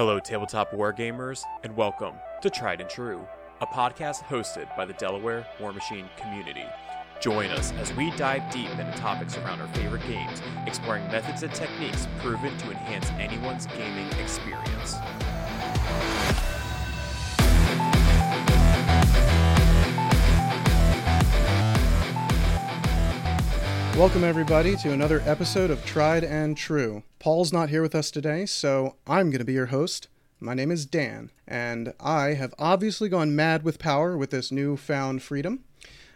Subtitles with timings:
[0.00, 3.28] Hello, tabletop wargamers, and welcome to Tried and True,
[3.60, 6.64] a podcast hosted by the Delaware War Machine community.
[7.20, 11.52] Join us as we dive deep into topics around our favorite games, exploring methods and
[11.52, 14.94] techniques proven to enhance anyone's gaming experience.
[24.00, 27.02] Welcome, everybody, to another episode of Tried and True.
[27.18, 30.08] Paul's not here with us today, so I'm going to be your host.
[30.40, 35.22] My name is Dan, and I have obviously gone mad with power with this newfound
[35.22, 35.64] freedom.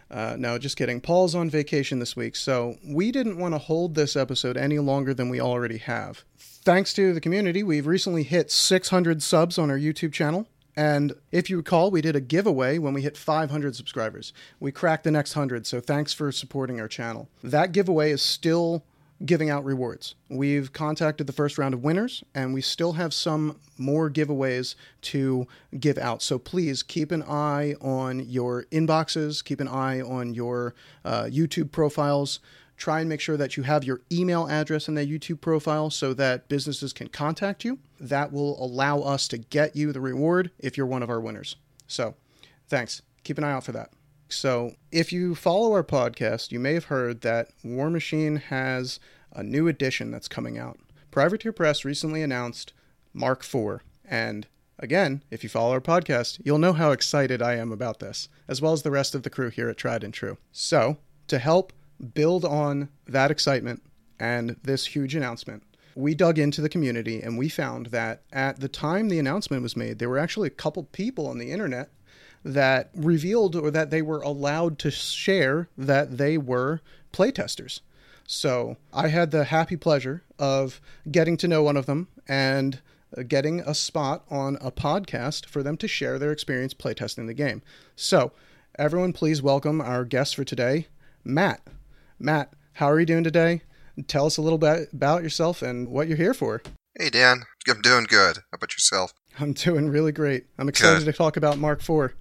[0.09, 0.99] Uh, no, just kidding.
[0.99, 5.13] Paul's on vacation this week, so we didn't want to hold this episode any longer
[5.13, 6.23] than we already have.
[6.39, 10.47] Thanks to the community, we've recently hit 600 subs on our YouTube channel.
[10.77, 14.33] And if you recall, we did a giveaway when we hit 500 subscribers.
[14.59, 17.29] We cracked the next 100, so thanks for supporting our channel.
[17.43, 18.83] That giveaway is still
[19.23, 20.15] giving out rewards.
[20.29, 25.47] We've contacted the first round of winners, and we still have some more giveaways to
[25.79, 26.21] give out.
[26.21, 31.71] So please keep an eye on your inboxes, keep an eye on your uh, YouTube
[31.71, 32.39] profiles.
[32.77, 36.13] Try and make sure that you have your email address in that YouTube profile so
[36.13, 37.79] that businesses can contact you.
[37.99, 41.55] That will allow us to get you the reward if you're one of our winners.
[41.87, 42.15] So,
[42.67, 43.01] thanks.
[43.23, 43.91] Keep an eye out for that.
[44.27, 48.99] So, if you follow our podcast, you may have heard that War Machine has
[49.31, 50.79] a new edition that's coming out.
[51.11, 52.73] Privateer Press recently announced
[53.13, 53.79] Mark IV.
[54.03, 54.47] And
[54.79, 58.61] again, if you follow our podcast, you'll know how excited I am about this, as
[58.61, 60.37] well as the rest of the crew here at Tried and True.
[60.51, 61.71] So, to help
[62.13, 63.81] build on that excitement
[64.19, 65.63] and this huge announcement,
[65.95, 69.77] we dug into the community and we found that at the time the announcement was
[69.77, 71.89] made, there were actually a couple people on the internet
[72.43, 77.79] that revealed or that they were allowed to share that they were playtesters.
[78.27, 82.81] So I had the happy pleasure of getting to know one of them and
[83.27, 87.61] getting a spot on a podcast for them to share their experience playtesting the game.
[87.95, 88.31] So,
[88.77, 90.87] everyone, please welcome our guest for today,
[91.23, 91.61] Matt.
[92.19, 93.61] Matt, how are you doing today?
[94.07, 96.61] Tell us a little bit about yourself and what you're here for.
[96.97, 97.43] Hey, Dan.
[97.67, 98.37] I'm doing good.
[98.37, 99.13] How about yourself?
[99.39, 100.45] I'm doing really great.
[100.57, 101.11] I'm excited Good.
[101.11, 102.13] to talk about Mark IV.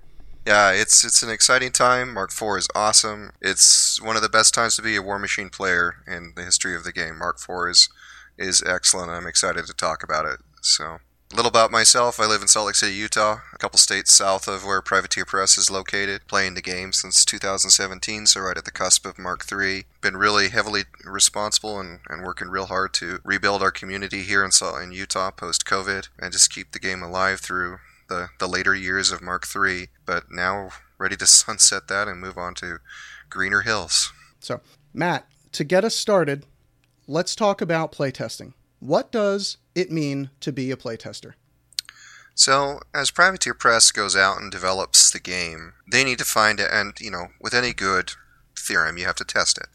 [0.47, 2.12] Yeah, it's it's an exciting time.
[2.12, 3.31] Mark IV is awesome.
[3.41, 6.75] It's one of the best times to be a War Machine player in the history
[6.75, 7.19] of the game.
[7.19, 7.88] Mark IV is
[8.37, 9.11] is excellent.
[9.11, 10.41] I'm excited to talk about it.
[10.61, 10.99] So,
[11.33, 12.21] a little about myself.
[12.21, 15.57] I live in Salt Lake City, Utah, a couple states south of where Privateer Press
[15.59, 16.27] is located.
[16.29, 19.85] Playing the game since 2017, so right at the cusp of Mark III.
[20.01, 24.53] Been really heavily responsible and, and working real hard to rebuild our community here in
[24.53, 28.75] Salt in Utah post COVID and just keep the game alive through the, the later
[28.75, 32.79] years of Mark III, but now ready to sunset that and move on to
[33.31, 34.12] greener hills.
[34.41, 34.61] So,
[34.93, 36.47] Matt, to get us started,
[37.06, 38.53] let's talk about playtesting.
[38.79, 41.35] What does it mean to be a playtester?
[42.35, 46.69] So, as Privateer Press goes out and develops the game, they need to find it,
[46.73, 48.12] and you know, with any good
[48.59, 49.69] theorem, you have to test it.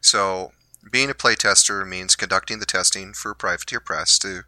[0.00, 0.52] So,
[0.90, 4.42] being a playtester means conducting the testing for Privateer Press to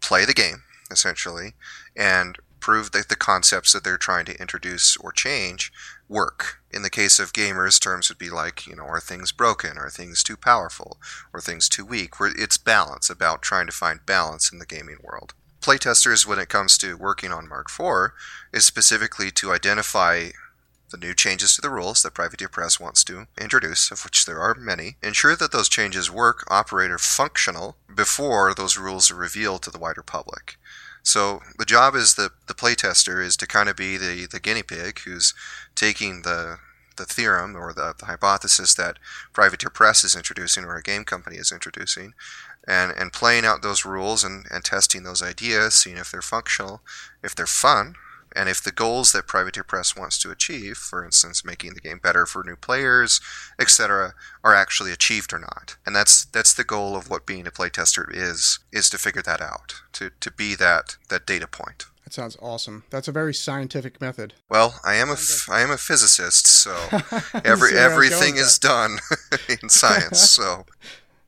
[0.00, 1.54] play the game, essentially,
[1.96, 5.72] and prove that the concepts that they're trying to introduce or change
[6.08, 6.60] work.
[6.70, 9.78] In the case of gamers, terms would be like, you know, are things broken?
[9.78, 10.98] Are things too powerful?
[11.32, 12.20] Or things too weak?
[12.20, 15.34] Where it's balance, about trying to find balance in the gaming world.
[15.60, 18.12] Playtesters, when it comes to working on Mark IV,
[18.52, 20.30] is specifically to identify
[20.90, 24.40] the new changes to the rules that Privateer Press wants to introduce, of which there
[24.40, 29.62] are many, ensure that those changes work, operate, or functional before those rules are revealed
[29.62, 30.56] to the wider public.
[31.02, 34.62] So the job is the the playtester is to kind of be the, the guinea
[34.62, 35.34] pig who's
[35.74, 36.58] taking the
[36.96, 38.98] the theorem or the, the hypothesis that
[39.32, 42.12] Privateer Press is introducing or a game company is introducing
[42.68, 46.82] and, and playing out those rules and, and testing those ideas, seeing if they're functional,
[47.22, 47.94] if they're fun,
[48.34, 51.98] and if the goals that Privateer Press wants to achieve, for instance, making the game
[52.02, 53.20] better for new players,
[53.58, 54.14] etc.,
[54.44, 55.76] are actually achieved or not.
[55.84, 59.40] And that's that's the goal of what being a playtester is is to figure that
[59.40, 61.86] out, to, to be that that data point.
[62.04, 62.82] That sounds awesome.
[62.90, 64.34] That's a very scientific method.
[64.48, 67.70] Well, I am a f- I am a physicist, so every See where I was
[67.70, 68.98] going everything is done
[69.48, 70.20] in science.
[70.40, 70.64] So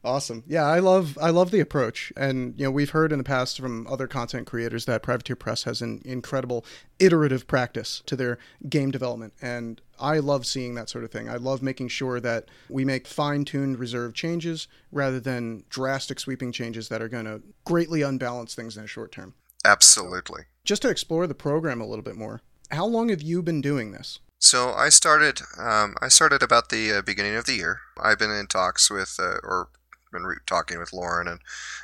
[0.05, 0.43] Awesome.
[0.49, 3.61] Yeah, I love I love the approach, and you know we've heard in the past
[3.61, 6.65] from other content creators that Privateer Press has an incredible
[6.99, 8.39] iterative practice to their
[8.69, 11.29] game development, and I love seeing that sort of thing.
[11.29, 16.89] I love making sure that we make fine-tuned, reserve changes rather than drastic, sweeping changes
[16.89, 19.35] that are going to greatly unbalance things in the short term.
[19.65, 20.43] absolutely.
[20.65, 22.41] Just to explore the program a little bit more,
[22.71, 24.19] how long have you been doing this?
[24.41, 25.41] So I started.
[25.59, 27.81] Um, I started about the uh, beginning of the year.
[28.03, 29.69] I've been in talks with, uh, or
[30.13, 31.41] been talking with Lauren and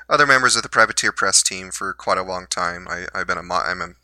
[0.09, 2.87] other members of the Privateer Press team for quite a long time.
[2.89, 3.95] I, I've been a mo- I'm a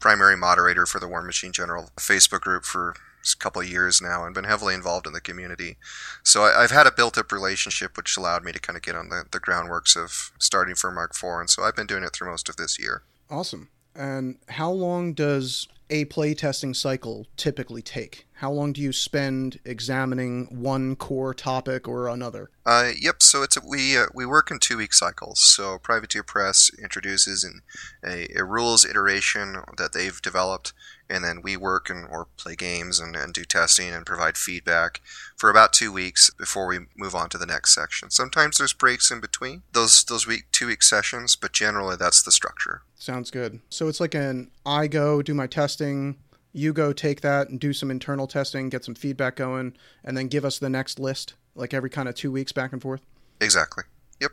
[0.00, 2.94] primary moderator for the War Machine General Facebook group for
[3.24, 5.76] a couple of years now and been heavily involved in the community.
[6.22, 8.96] So I, have had a built up relationship which allowed me to kind of get
[8.96, 11.40] on the, the groundworks of starting for Mark IV.
[11.40, 13.02] And so I've been doing it through most of this year.
[13.30, 13.70] Awesome.
[13.94, 18.26] And how long does a playtesting cycle typically take?
[18.38, 22.50] How long do you spend examining one core topic or another?
[22.66, 23.22] Uh, yep.
[23.22, 25.40] So it's a, we uh, we work in two week cycles.
[25.40, 27.62] So Privateer Press introduces an,
[28.04, 30.72] a, a rules iteration that they've developed,
[31.08, 35.00] and then we work and or play games and, and do testing and provide feedback
[35.36, 38.10] for about two weeks before we move on to the next section.
[38.10, 42.32] Sometimes there's breaks in between those those week two week sessions, but generally that's the
[42.32, 42.82] structure.
[42.96, 43.60] Sounds good.
[43.68, 46.16] So it's like an I go do my testing,
[46.52, 50.28] you go take that and do some internal testing, get some feedback going, and then
[50.28, 53.02] give us the next list, like every kind of two weeks back and forth?
[53.40, 53.84] Exactly.
[54.20, 54.32] Yep.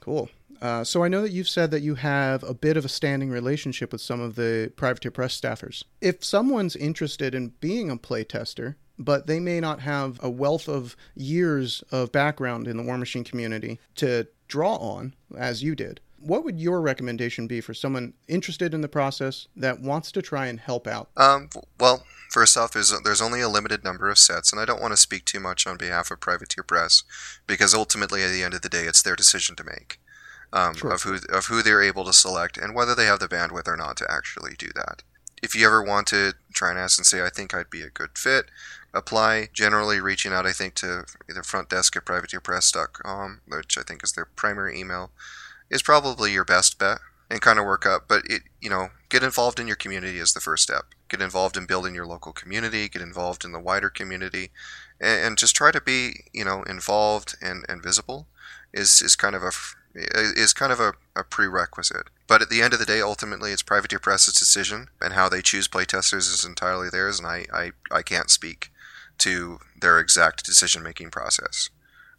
[0.00, 0.30] Cool.
[0.62, 3.30] Uh, so I know that you've said that you have a bit of a standing
[3.30, 5.84] relationship with some of the Privateer Press staffers.
[6.00, 10.96] If someone's interested in being a playtester, but they may not have a wealth of
[11.14, 16.44] years of background in the War Machine community to draw on, as you did, what
[16.44, 20.58] would your recommendation be for someone interested in the process that wants to try and
[20.60, 21.10] help out?
[21.16, 24.80] Um, well, first off, there's there's only a limited number of sets, and I don't
[24.80, 27.02] want to speak too much on behalf of Privateer Press
[27.46, 29.98] because ultimately, at the end of the day, it's their decision to make
[30.52, 33.68] um, of who of who they're able to select and whether they have the bandwidth
[33.68, 35.02] or not to actually do that.
[35.42, 37.90] If you ever want to try and ask and say, I think I'd be a
[37.90, 38.46] good fit,
[38.94, 39.48] apply.
[39.52, 44.12] Generally, reaching out, I think, to either front desk at privateerpress.com, which I think is
[44.12, 45.10] their primary email
[45.70, 46.98] is probably your best bet
[47.30, 48.04] and kind of work up.
[48.08, 50.86] But it, you know, get involved in your community is the first step.
[51.08, 52.88] Get involved in building your local community.
[52.88, 54.50] Get involved in the wider community,
[55.00, 58.26] and, and just try to be, you know, involved and, and visible.
[58.72, 59.52] Is is kind of a
[59.94, 62.08] is kind of a, a prerequisite.
[62.26, 65.42] But at the end of the day, ultimately, it's Privateer Press's decision, and how they
[65.42, 68.72] choose playtesters is entirely theirs, and I, I, I can't speak
[69.18, 71.70] to their exact decision making process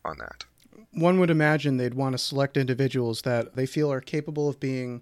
[0.05, 0.45] on that
[0.91, 5.01] one would imagine they'd want to select individuals that they feel are capable of being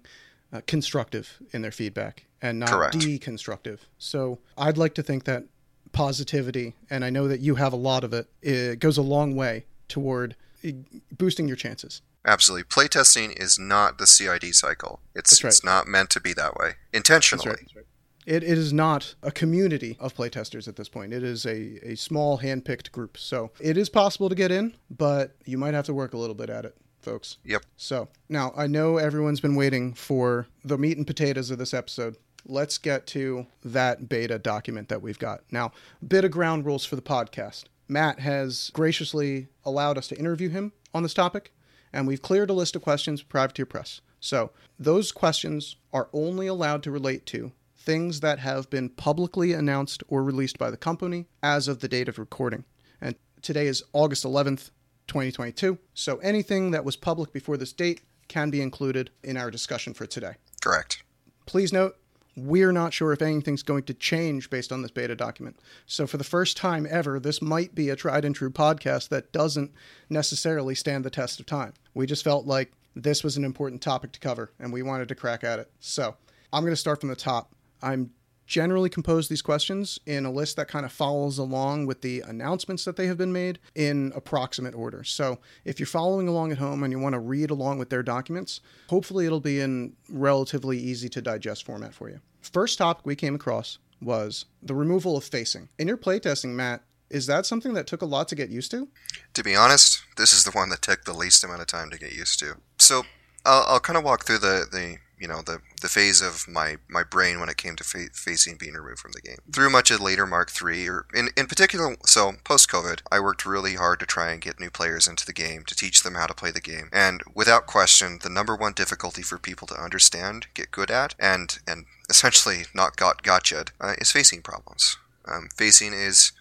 [0.52, 2.96] uh, constructive in their feedback and not Correct.
[2.96, 3.80] deconstructive.
[3.98, 5.44] So I'd like to think that
[5.92, 9.34] positivity, and I know that you have a lot of it, it goes a long
[9.34, 10.70] way toward uh,
[11.16, 12.02] boosting your chances.
[12.26, 12.64] Absolutely.
[12.64, 15.00] Playtesting is not the CID cycle.
[15.14, 15.48] It's right.
[15.48, 17.44] it's not meant to be that way intentionally.
[17.44, 17.60] That's right.
[17.62, 17.84] That's right.
[18.26, 21.12] It, it is not a community of playtesters at this point.
[21.12, 23.18] It is a, a small hand-picked group.
[23.18, 26.34] So it is possible to get in, but you might have to work a little
[26.34, 27.36] bit at it, folks.
[27.44, 27.64] Yep.
[27.76, 32.16] So now I know everyone's been waiting for the meat and potatoes of this episode.
[32.46, 35.40] Let's get to that beta document that we've got.
[35.50, 35.72] Now,
[36.02, 37.64] a bit of ground rules for the podcast.
[37.88, 41.52] Matt has graciously allowed us to interview him on this topic,
[41.92, 44.00] and we've cleared a list of questions with Privateer Press.
[44.20, 47.52] So those questions are only allowed to relate to
[47.84, 52.08] things that have been publicly announced or released by the company as of the date
[52.08, 52.64] of recording.
[53.00, 54.70] And today is August 11th,
[55.06, 55.78] 2022.
[55.92, 60.06] So anything that was public before this date can be included in our discussion for
[60.06, 60.34] today.
[60.62, 61.02] Correct.
[61.46, 61.96] Please note,
[62.36, 65.60] we're not sure if anything's going to change based on this beta document.
[65.86, 69.30] So, for the first time ever, this might be a tried and true podcast that
[69.30, 69.72] doesn't
[70.08, 71.74] necessarily stand the test of time.
[71.92, 75.14] We just felt like this was an important topic to cover and we wanted to
[75.14, 75.70] crack at it.
[75.78, 76.16] So,
[76.52, 77.53] I'm going to start from the top.
[77.84, 78.10] I'm
[78.46, 82.84] generally compose these questions in a list that kind of follows along with the announcements
[82.84, 85.02] that they have been made in approximate order.
[85.04, 88.02] So if you're following along at home and you want to read along with their
[88.02, 92.20] documents, hopefully it'll be in relatively easy to digest format for you.
[92.42, 95.68] First topic we came across was the removal of facing.
[95.78, 98.88] In your playtesting, Matt, is that something that took a lot to get used to?
[99.34, 101.98] To be honest, this is the one that took the least amount of time to
[101.98, 102.56] get used to.
[102.78, 103.04] So
[103.46, 106.78] I'll, I'll kind of walk through the, the you know the the phase of my
[106.88, 109.36] my brain when it came to fa- facing being removed from the game.
[109.52, 113.44] Through much of later Mark III, or in in particular, so post COVID, I worked
[113.44, 116.26] really hard to try and get new players into the game to teach them how
[116.26, 116.88] to play the game.
[116.90, 121.58] And without question, the number one difficulty for people to understand, get good at, and
[121.68, 124.96] and essentially not got gotcha uh, is facing problems.
[125.26, 126.32] Um, facing is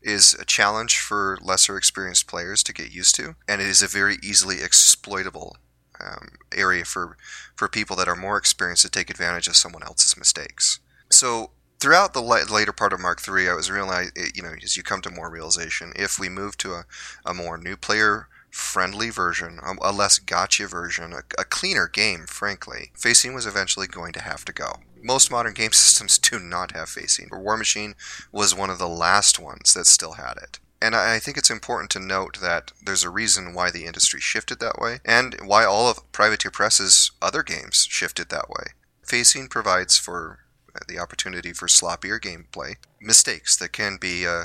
[0.00, 3.86] is a challenge for lesser experienced players to get used to, and it is a
[3.86, 5.58] very easily exploitable
[6.04, 7.16] um, area for
[7.54, 10.80] for people that are more experienced to take advantage of someone else's mistakes.
[11.10, 11.50] So
[11.80, 15.00] throughout the later part of Mark III, I was realizing, you know, as you come
[15.02, 16.84] to more realization, if we move to a,
[17.24, 22.24] a more new player friendly version, a, a less gotcha version, a, a, cleaner game,
[22.26, 24.80] frankly, facing was eventually going to have to go.
[25.02, 27.28] Most modern game systems do not have facing.
[27.30, 27.94] War Machine
[28.32, 30.58] was one of the last ones that still had it.
[30.80, 34.60] And I think it's important to note that there's a reason why the industry shifted
[34.60, 38.72] that way, and why all of Privateer Press's other games shifted that way.
[39.02, 40.40] Facing provides for
[40.86, 44.44] the opportunity for sloppier gameplay, mistakes that can be uh,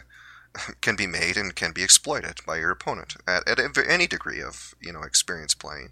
[0.82, 4.74] can be made and can be exploited by your opponent at, at any degree of
[4.82, 5.92] you know experience playing.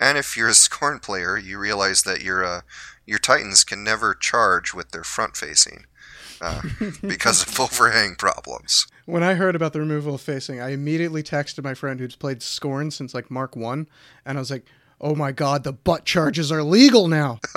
[0.00, 2.60] And if you're a Skorne player, you realize that your uh,
[3.06, 5.86] your titans can never charge with their front facing
[6.40, 6.62] uh,
[7.02, 8.86] because of overhang problems.
[9.04, 12.38] When I heard about the removal of facing, I immediately texted my friend who's played
[12.38, 13.88] Skorne since like Mark 1,
[14.24, 14.66] and I was like,
[15.00, 17.40] oh my god, the butt charges are legal now.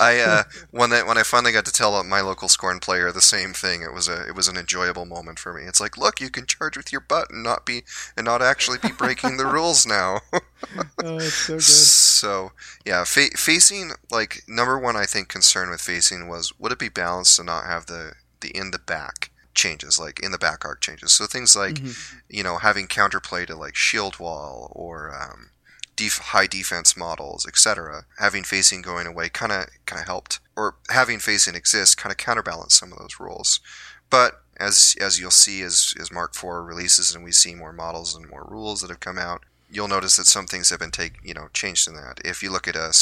[0.00, 3.20] I uh, when I, when I finally got to tell my local Skorne player the
[3.20, 5.64] same thing, it was a it was an enjoyable moment for me.
[5.64, 7.82] It's like, look, you can charge with your butt and not be
[8.16, 10.20] and not actually be breaking the rules now.
[10.32, 11.62] oh, it's so good.
[11.62, 12.52] So
[12.86, 16.88] yeah, fa- facing like number one, I think concern with facing was would it be
[16.88, 20.80] balanced to not have the the in the back changes like in the back arc
[20.80, 21.12] changes.
[21.12, 21.96] So things like Mhm.
[22.28, 25.50] you know having counterplay to like shield wall or um,
[25.96, 28.04] def- high defense models, etc.
[28.18, 32.18] Having facing going away kind of kind of helped, or having facing exist kind of
[32.18, 33.58] counterbalance some of those rules.
[34.10, 38.14] But as as you'll see as as Mark IV releases and we see more models
[38.14, 41.14] and more rules that have come out, you'll notice that some things have been take
[41.22, 42.20] you know changed in that.
[42.24, 42.92] If you look at uh,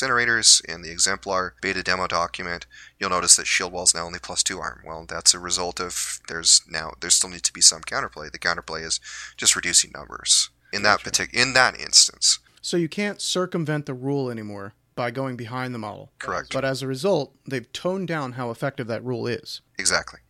[0.69, 2.67] in the exemplar beta demo document,
[2.99, 4.83] you'll notice that shield wall is now only plus two arm.
[4.85, 8.31] Well, that's a result of there's now there still needs to be some counterplay.
[8.31, 9.01] The counterplay is
[9.37, 11.11] just reducing numbers in that Gotcha.
[11.11, 12.39] particular in that instance.
[12.61, 16.13] So you can't circumvent the rule anymore by going behind the model.
[16.19, 16.53] Correct.
[16.53, 19.61] But as a result, they've toned down how effective that rule is.
[19.79, 20.21] Exactly.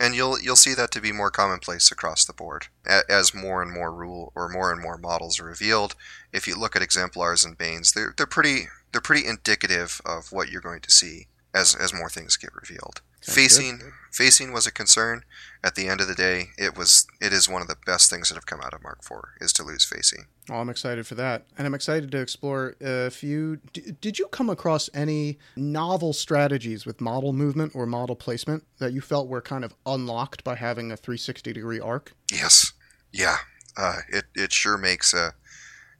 [0.00, 2.66] And you'll you'll see that to be more commonplace across the board
[3.08, 5.96] as more and more rule or more and more models are revealed.
[6.32, 10.50] If you look at exemplars and banes, they're they're pretty they're pretty indicative of what
[10.50, 13.02] you're going to see as as more things get revealed.
[13.20, 15.24] Facing facing was a concern.
[15.64, 18.28] At the end of the day, it was it is one of the best things
[18.28, 20.26] that have come out of Mark IV is to lose facing.
[20.50, 21.46] Oh, I'm excited for that.
[21.56, 23.60] And I'm excited to explore if you.
[23.72, 28.92] D- did you come across any novel strategies with model movement or model placement that
[28.92, 32.14] you felt were kind of unlocked by having a 360 degree arc?
[32.32, 32.72] Yes.
[33.12, 33.38] Yeah.
[33.76, 35.30] Uh, it it sure makes uh,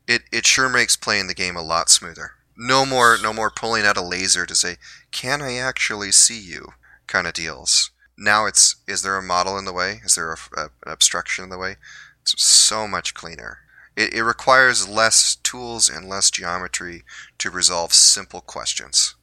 [0.06, 2.32] it it sure makes playing the game a lot smoother.
[2.56, 4.76] No more no more pulling out a laser to say,
[5.12, 6.72] "Can I actually see you?"
[7.06, 7.90] kind of deals.
[8.16, 10.00] Now it's is there a model in the way?
[10.04, 11.76] Is there a, a, an obstruction in the way?
[12.22, 13.58] It's so much cleaner.
[13.98, 17.02] It, it requires less tools and less geometry
[17.38, 19.16] to resolve simple questions.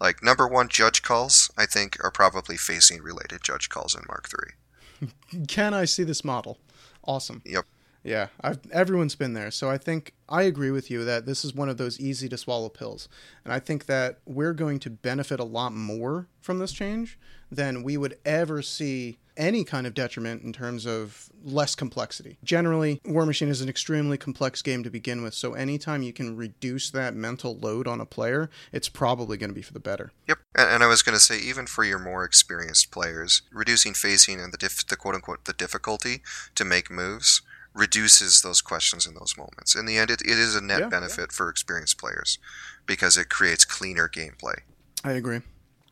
[0.00, 1.52] Like number one, judge calls.
[1.56, 5.46] I think are probably facing related judge calls in Mark III.
[5.46, 6.58] Can I see this model?
[7.04, 7.42] Awesome.
[7.44, 7.64] Yep.
[8.02, 9.50] Yeah, I've, everyone's been there.
[9.50, 12.38] So I think I agree with you that this is one of those easy to
[12.38, 13.08] swallow pills.
[13.44, 17.18] And I think that we're going to benefit a lot more from this change
[17.50, 22.38] than we would ever see any kind of detriment in terms of less complexity.
[22.42, 25.32] Generally, War Machine is an extremely complex game to begin with.
[25.32, 29.54] So anytime you can reduce that mental load on a player, it's probably going to
[29.54, 30.12] be for the better.
[30.26, 34.40] Yep, and, I was going to say, even for your more experienced players, reducing facing
[34.40, 36.20] and the, diff- the quote unquote the difficulty
[36.56, 37.42] to make moves
[37.78, 39.74] reduces those questions in those moments.
[39.74, 42.38] In the end, it, it is a net Yeah, benefit for experienced players
[42.86, 44.60] because it creates cleaner gameplay.
[45.04, 45.40] I agree.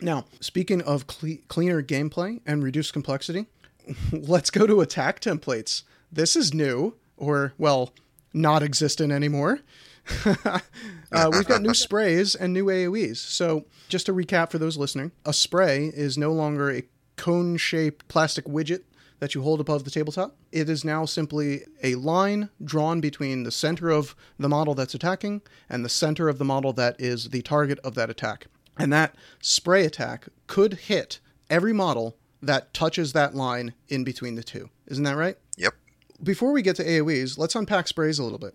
[0.00, 3.46] Now, speaking of cle- cleaner gameplay and reduced complexity,
[4.12, 5.84] let's go to attack templates.
[6.10, 7.92] This is new, or, well,
[8.34, 9.60] not existent anymore.
[10.24, 13.16] uh, we've got new sprays and new AoEs.
[13.16, 16.82] So, just to recap for those listening, a spray is no longer a
[17.16, 18.82] cone shaped plastic widget
[19.18, 20.36] that you hold above the tabletop.
[20.52, 25.42] It is now simply a line drawn between the center of the model that's attacking
[25.68, 28.46] and the center of the model that is the target of that attack.
[28.78, 34.42] And that spray attack could hit every model that touches that line in between the
[34.42, 34.68] two.
[34.86, 35.36] Isn't that right?
[35.56, 35.74] Yep.
[36.22, 38.54] Before we get to AoEs, let's unpack sprays a little bit.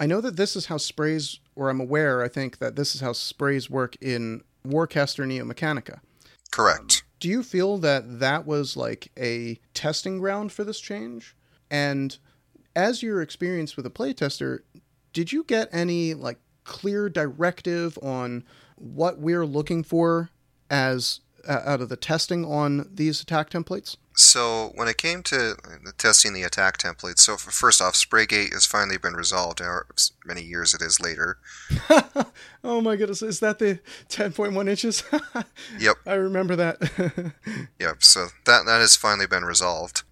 [0.00, 3.00] I know that this is how sprays, or I'm aware, I think that this is
[3.00, 6.00] how sprays work in Warcaster Neo Mechanica.
[6.52, 7.02] Correct.
[7.20, 11.36] Do you feel that that was like a testing ground for this change?
[11.70, 12.16] And
[12.76, 14.60] as your experience with a playtester,
[15.12, 18.44] did you get any like clear directive on
[18.76, 20.30] what we're looking for
[20.70, 23.96] as uh, out of the testing on these attack templates?
[24.18, 28.66] So when it came to uh, testing the attack templates, so first off, Spraygate has
[28.66, 29.60] finally been resolved.
[29.60, 29.86] However
[30.26, 31.38] many years it is later.
[32.64, 35.04] oh my goodness, is that the 10.1 inches?
[35.78, 35.96] Yep.
[36.04, 37.32] I remember that.
[37.78, 38.02] Yep.
[38.02, 40.02] So that that has finally been resolved.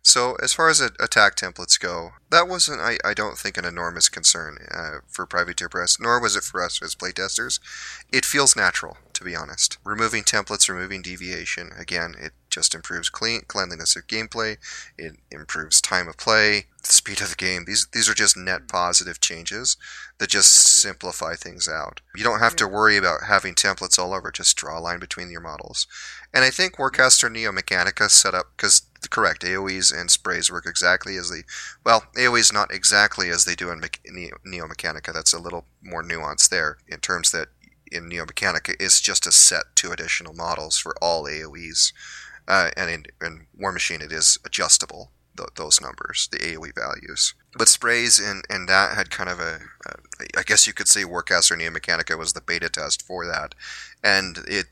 [0.00, 4.08] So as far as attack templates go, that wasn't, I, I don't think, an enormous
[4.08, 7.58] concern uh, for Privateer Press, nor was it for us as playtesters.
[8.12, 9.78] It feels natural, to be honest.
[9.82, 14.56] Removing templates, removing deviation, again, it just improves clean cleanliness of gameplay.
[14.96, 17.64] It improves time of play, the speed of the game.
[17.66, 18.68] These these are just net mm.
[18.68, 19.76] positive changes
[20.18, 22.00] that just simplify things out.
[22.16, 24.30] You don't have to worry about having templates all over.
[24.30, 25.86] Just draw a line between your models.
[26.32, 31.16] And I think Warcaster Neo Mechanica set up because correct AOE's and sprays work exactly
[31.16, 31.42] as they
[31.84, 35.12] well AOE's not exactly as they do in Neo, Neo Mechanica.
[35.12, 37.48] That's a little more nuanced there in terms that
[37.92, 41.92] in Neo Mechanica it's just a set two additional models for all AOE's.
[42.48, 47.34] Uh, and in, in Warmachine it is adjustable th- those numbers, the AOE values.
[47.56, 49.60] But sprays and, and that had kind of a,
[50.36, 53.54] I guess you could say Warcaster Neo Mechanica was the beta test for that,
[54.02, 54.66] and it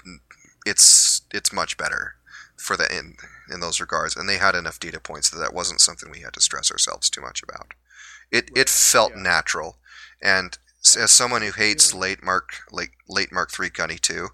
[0.67, 2.17] it's it's much better
[2.57, 3.17] for the in
[3.51, 4.17] in those regards.
[4.17, 7.11] And they had enough data points that that wasn't something we had to stress ourselves
[7.11, 7.75] too much about.
[8.31, 9.23] It it felt yeah.
[9.23, 9.79] natural,
[10.23, 14.29] and as someone who hates late Mark late late Mark three Gunny two,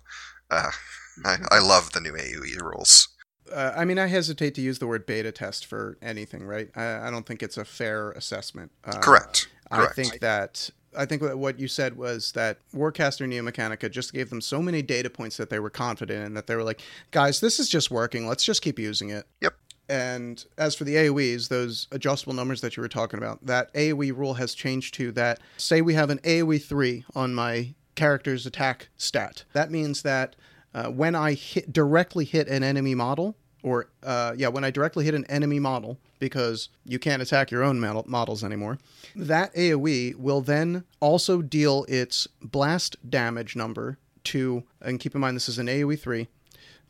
[0.50, 0.70] uh,
[1.24, 3.08] I, I love the new AOE rules.
[3.52, 6.70] Uh, I mean, I hesitate to use the word beta test for anything, right?
[6.76, 8.70] I, I don't think it's a fair assessment.
[8.84, 9.48] Uh, Correct.
[9.70, 9.92] Correct.
[9.92, 14.30] I think that I think what you said was that Warcaster Neo Mechanica just gave
[14.30, 16.80] them so many data points that they were confident in that they were like,
[17.10, 18.26] guys, this is just working.
[18.26, 19.26] Let's just keep using it.
[19.40, 19.54] Yep.
[19.88, 24.16] And as for the AoEs, those adjustable numbers that you were talking about, that AoE
[24.16, 25.40] rule has changed to that.
[25.56, 29.44] Say we have an AoE 3 on my character's attack stat.
[29.52, 30.36] That means that
[30.74, 35.04] uh, when I hit, directly hit an enemy model, or uh, yeah, when I directly
[35.04, 38.78] hit an enemy model, because you can't attack your own models anymore,
[39.14, 45.36] that AoE will then also deal its blast damage number to, and keep in mind
[45.36, 46.28] this is an AoE 3,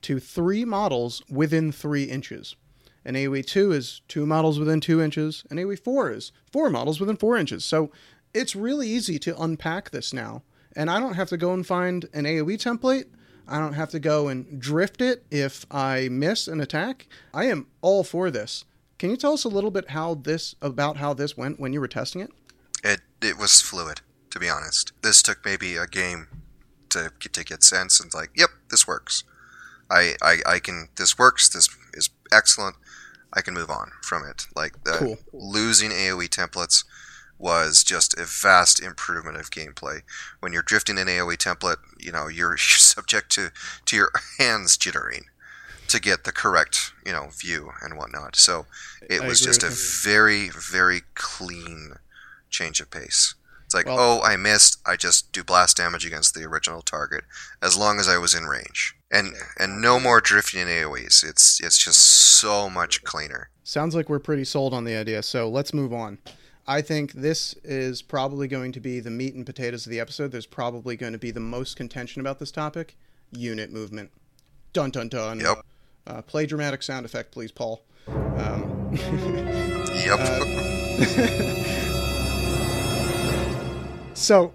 [0.03, 2.57] to three models within three inches.
[3.05, 7.01] An AoE 2 is two models within two inches, and AoE 4 is four models
[7.01, 7.65] within four inches.
[7.65, 7.91] So
[8.35, 10.43] it's really easy to unpack this now.
[10.77, 13.07] And I don't have to go and find an AoE template.
[13.49, 17.09] I don't have to go and drift it if I miss an attack.
[17.35, 18.65] I am all for this.
[18.99, 21.81] Can you tell us a little bit how this about how this went when you
[21.81, 22.31] were testing it?
[22.85, 24.93] It it was fluid, to be honest.
[25.03, 26.29] This took maybe a game
[26.91, 29.25] to to get sense and like, yep, this works.
[29.91, 31.49] I, I I can this works.
[31.49, 32.77] This is excellent.
[33.33, 34.47] I can move on from it.
[34.55, 35.19] Like the cool.
[35.33, 36.85] losing AOE templates
[37.41, 40.03] was just a vast improvement of gameplay.
[40.41, 43.51] When you're drifting an AOE template, you know you're, you're subject to
[43.87, 45.25] to your hands jittering
[45.89, 48.37] to get the correct you know view and whatnot.
[48.37, 48.67] So
[49.09, 51.95] it I was just a very very clean
[52.51, 53.35] change of pace.
[53.65, 54.81] It's like, well, oh, I missed.
[54.85, 57.23] I just do blast damage against the original target
[57.63, 61.23] as long as I was in range, and and no more drifting in AOE's.
[61.23, 63.49] It's it's just so much cleaner.
[63.63, 65.23] Sounds like we're pretty sold on the idea.
[65.23, 66.19] So let's move on.
[66.71, 70.31] I think this is probably going to be the meat and potatoes of the episode.
[70.31, 72.97] There's probably going to be the most contention about this topic
[73.33, 74.13] unit movement.
[74.73, 75.41] Dun dun dun.
[75.41, 75.67] Yep.
[76.07, 77.83] Uh, play dramatic sound effect, please, Paul.
[78.07, 80.21] Um, yep.
[80.21, 80.45] Uh,
[84.15, 84.53] so,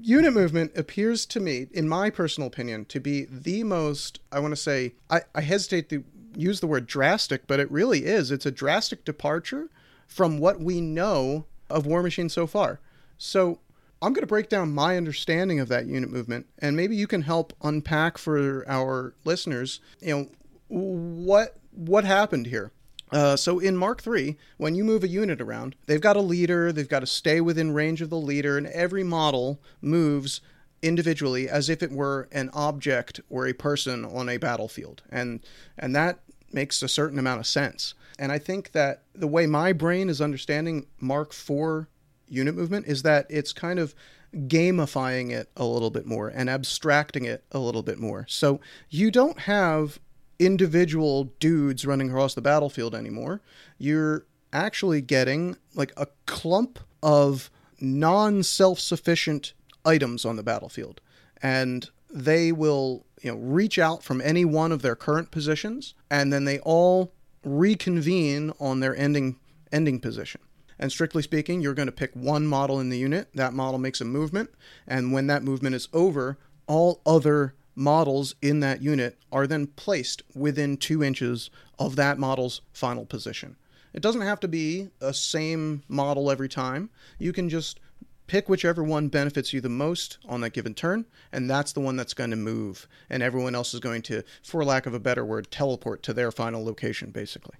[0.00, 4.50] unit movement appears to me, in my personal opinion, to be the most, I want
[4.50, 6.02] to say, I, I hesitate to
[6.34, 8.32] use the word drastic, but it really is.
[8.32, 9.70] It's a drastic departure
[10.08, 12.80] from what we know of Warmachine so far.
[13.18, 13.60] So
[14.02, 17.22] I'm going to break down my understanding of that unit movement, and maybe you can
[17.22, 20.28] help unpack for our listeners, you know,
[20.68, 22.72] what what happened here.
[23.10, 26.72] Uh, so in Mark III, when you move a unit around, they've got a leader,
[26.72, 30.40] they've got to stay within range of the leader, and every model moves
[30.82, 35.02] individually as if it were an object or a person on a battlefield.
[35.10, 35.40] And
[35.76, 36.20] and that
[36.52, 37.94] makes a certain amount of sense.
[38.18, 41.86] And I think that the way my brain is understanding Mark IV
[42.28, 43.94] unit movement is that it's kind of
[44.34, 48.26] gamifying it a little bit more and abstracting it a little bit more.
[48.28, 49.98] So you don't have
[50.38, 53.40] individual dudes running across the battlefield anymore.
[53.78, 57.50] You're actually getting like a clump of
[57.80, 59.54] non self sufficient
[59.84, 61.00] items on the battlefield.
[61.42, 66.32] And they will, you know, reach out from any one of their current positions, and
[66.32, 67.12] then they all
[67.44, 69.36] reconvene on their ending
[69.72, 70.40] ending position.
[70.78, 73.28] And strictly speaking, you're going to pick one model in the unit.
[73.34, 74.50] That model makes a movement,
[74.86, 80.22] and when that movement is over, all other models in that unit are then placed
[80.34, 83.56] within two inches of that model's final position.
[83.92, 86.90] It doesn't have to be a same model every time.
[87.18, 87.80] You can just
[88.28, 91.96] pick whichever one benefits you the most on that given turn, and that's the one
[91.96, 92.86] that's going to move.
[93.10, 96.30] And everyone else is going to, for lack of a better word, teleport to their
[96.30, 97.56] final location, basically.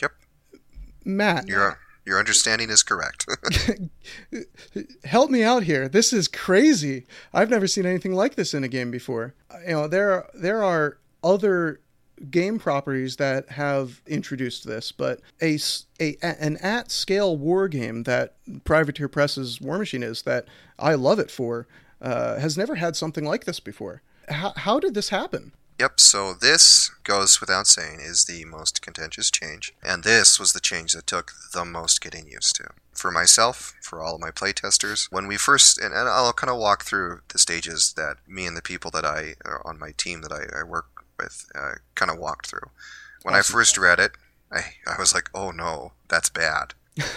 [0.00, 0.12] Yep.
[1.04, 1.48] Matt.
[1.48, 3.26] Your, your understanding is correct.
[5.04, 5.88] help me out here.
[5.88, 7.06] This is crazy.
[7.32, 9.34] I've never seen anything like this in a game before.
[9.66, 11.80] You know, there there are other
[12.30, 15.58] game properties that have introduced this, but a,
[16.00, 18.34] a an at scale war game that
[18.64, 20.46] Privateer Press's War Machine is that
[20.78, 21.66] I love it for
[22.00, 24.02] uh, has never had something like this before.
[24.28, 25.52] How, how did this happen?
[25.80, 30.60] Yep, so this goes without saying is the most contentious change, and this was the
[30.60, 32.68] change that took the most getting used to.
[32.92, 36.58] For myself, for all of my playtesters, when we first, and, and I'll kind of
[36.58, 39.34] walk through the stages that me and the people that I,
[39.64, 42.70] on my team that I, I work with, uh, kind of walked through.
[43.22, 43.52] When awesome.
[43.52, 44.12] I first read it,
[44.52, 46.74] I, I was like, oh no, that's bad.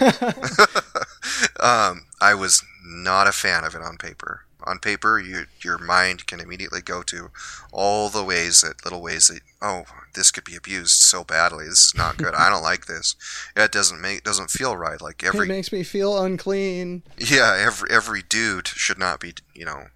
[1.60, 6.26] um, I was not a fan of it on paper on paper, you, your mind
[6.26, 7.30] can immediately go to
[7.72, 9.84] all the ways that little ways that oh
[10.14, 11.66] this could be abused so badly.
[11.66, 12.34] This is not good.
[12.34, 13.16] I don't like this.
[13.56, 15.00] It doesn't make doesn't feel right.
[15.00, 17.02] Like every it makes me feel unclean.
[17.18, 19.86] Yeah, every every dude should not be you know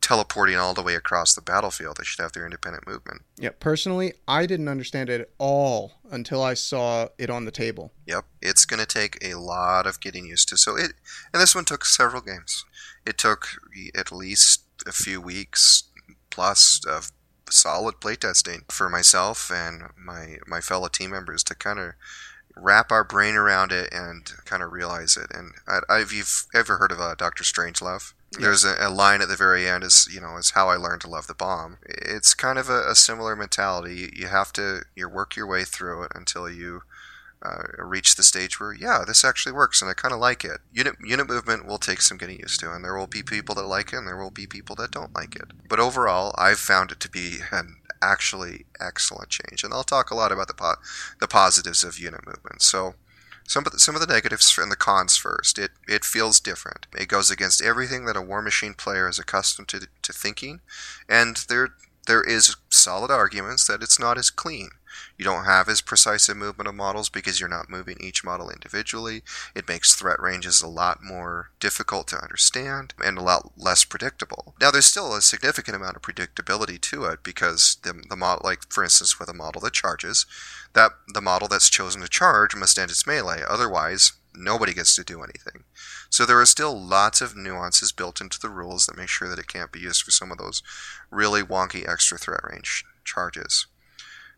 [0.00, 1.96] teleporting all the way across the battlefield.
[1.96, 3.22] They should have their independent movement.
[3.36, 7.92] Yeah, personally, I didn't understand it at all until I saw it on the table.
[8.06, 10.56] Yep, it's going to take a lot of getting used to.
[10.56, 10.92] So it,
[11.32, 12.64] and this one took several games.
[13.06, 13.48] It took
[13.94, 15.84] at least a few weeks
[16.30, 17.12] plus of
[17.50, 21.94] solid playtesting for myself and my my fellow team members to kind of
[22.56, 25.30] wrap our brain around it and kind of realize it.
[25.34, 25.52] And
[25.88, 28.12] I, have you've ever heard of uh, Doctor Strangelove?
[28.38, 31.00] There's a, a, line at the very end is you know is how I learned
[31.02, 31.78] to love the bomb.
[31.84, 33.94] It's kind of a, a similar mentality.
[33.94, 36.82] You, you have to you work your way through it until you
[37.42, 40.58] uh, reach the stage where yeah this actually works and I kind of like it.
[40.72, 43.66] Unit unit movement will take some getting used to, and there will be people that
[43.66, 45.50] like it and there will be people that don't like it.
[45.68, 50.14] But overall, I've found it to be an actually excellent change, and I'll talk a
[50.14, 50.80] lot about the po-
[51.20, 52.62] the positives of unit movement.
[52.62, 52.94] So
[53.50, 55.58] some of the, some of the negatives and the cons first.
[55.58, 56.86] It it feels different.
[56.96, 60.60] It goes against everything that a War Machine player is accustomed to to thinking,
[61.08, 61.70] and there
[62.06, 64.70] there is solid arguments that it's not as clean.
[65.16, 68.50] You don't have as precise a movement of models because you're not moving each model
[68.50, 69.22] individually.
[69.54, 74.54] It makes threat ranges a lot more difficult to understand and a lot less predictable.
[74.60, 78.72] Now, there's still a significant amount of predictability to it because the, the model, like
[78.72, 80.26] for instance, with a model that charges,
[80.72, 83.42] that the model that's chosen to charge must end its melee.
[83.48, 85.64] Otherwise, nobody gets to do anything.
[86.08, 89.38] So there are still lots of nuances built into the rules that make sure that
[89.38, 90.62] it can't be used for some of those
[91.10, 93.66] really wonky extra threat range charges.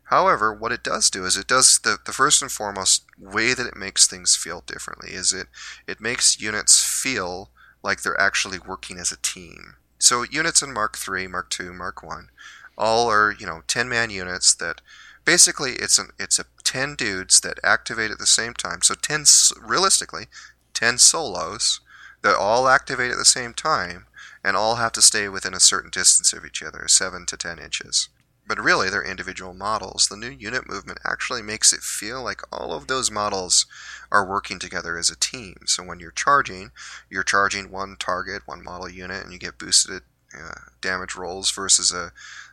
[0.05, 3.67] However, what it does do is it does the, the first and foremost way that
[3.67, 5.47] it makes things feel differently is it
[5.87, 9.75] it makes units feel like they're actually working as a team.
[9.99, 12.29] So units in Mark 3, Mark 2, Mark 1
[12.77, 14.81] all are you know ten man units that
[15.25, 18.81] basically it's an it's a ten dudes that activate at the same time.
[18.81, 19.25] So ten
[19.61, 20.27] realistically,
[20.73, 21.81] ten solos
[22.21, 24.05] that all activate at the same time
[24.43, 27.59] and all have to stay within a certain distance of each other, seven to ten
[27.59, 28.09] inches
[28.45, 30.07] but really they're individual models.
[30.07, 33.65] The new unit movement actually makes it feel like all of those models
[34.11, 35.55] are working together as a team.
[35.65, 36.71] So when you're charging,
[37.09, 40.03] you're charging one target, one model unit, and you get boosted
[40.37, 42.09] uh, damage rolls versus uh,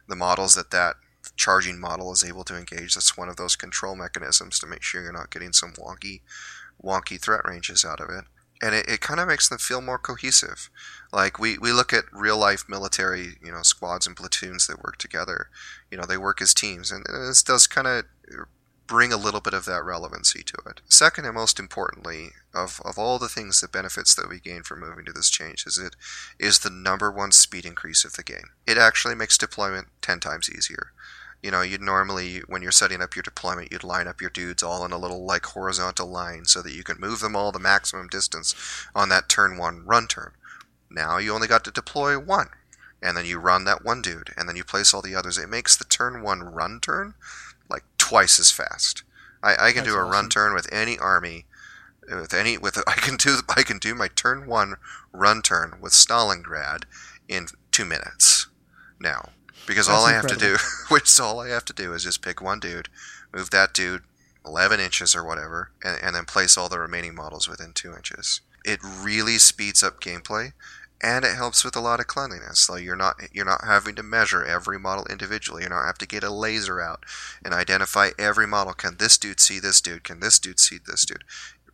[0.09, 0.97] the models that that
[1.37, 2.95] charging model is able to engage.
[2.95, 6.21] That's one of those control mechanisms to make sure you're not getting some wonky,
[6.83, 8.25] wonky threat ranges out of it
[8.63, 10.71] and it, it kind of makes them feel more cohesive.
[11.13, 14.99] Like we, we look at real life military, you know, squads and platoons that work
[14.99, 15.49] together.
[15.91, 18.05] You know, they work as teams, and this does kind of
[18.91, 20.81] bring a little bit of that relevancy to it.
[20.89, 24.81] Second, and most importantly, of, of all the things, the benefits that we gain from
[24.81, 25.95] moving to this change is it
[26.41, 28.51] is the number one speed increase of the game.
[28.67, 30.93] It actually makes deployment ten times easier
[31.43, 34.63] you know, you'd normally, when you're setting up your deployment, you'd line up your dudes
[34.63, 37.59] all in a little like horizontal line so that you can move them all the
[37.59, 38.55] maximum distance
[38.95, 40.33] on that turn one run turn.
[40.91, 42.49] Now you only got to deploy one,
[43.01, 45.39] and then you run that one dude, and then you place all the others.
[45.39, 47.15] It makes the turn one run turn
[48.11, 49.05] twice as fast.
[49.41, 50.11] I, I can That's do a awesome.
[50.11, 51.47] run turn with any army,
[52.09, 54.75] with any with I can do I can do my turn one
[55.13, 56.83] run turn with Stalingrad
[57.29, 58.49] in two minutes
[59.01, 59.31] now
[59.65, 60.41] because That's all I incredible.
[60.51, 62.89] have to do, which all I have to do, is just pick one dude,
[63.33, 64.03] move that dude
[64.45, 68.41] 11 inches or whatever, and, and then place all the remaining models within two inches.
[68.65, 70.53] It really speeds up gameplay,
[71.03, 72.61] and it helps with a lot of cleanliness.
[72.61, 75.63] So you're not you're not having to measure every model individually.
[75.63, 77.05] You don't have to get a laser out
[77.45, 78.73] and identify every model.
[78.75, 80.05] Can this dude see this dude?
[80.05, 81.25] Can this dude see this dude?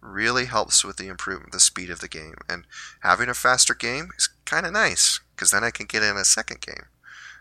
[0.00, 2.64] Really helps with the improvement, the speed of the game, and
[3.00, 6.24] having a faster game is kind of nice because then I can get in a
[6.24, 6.84] second game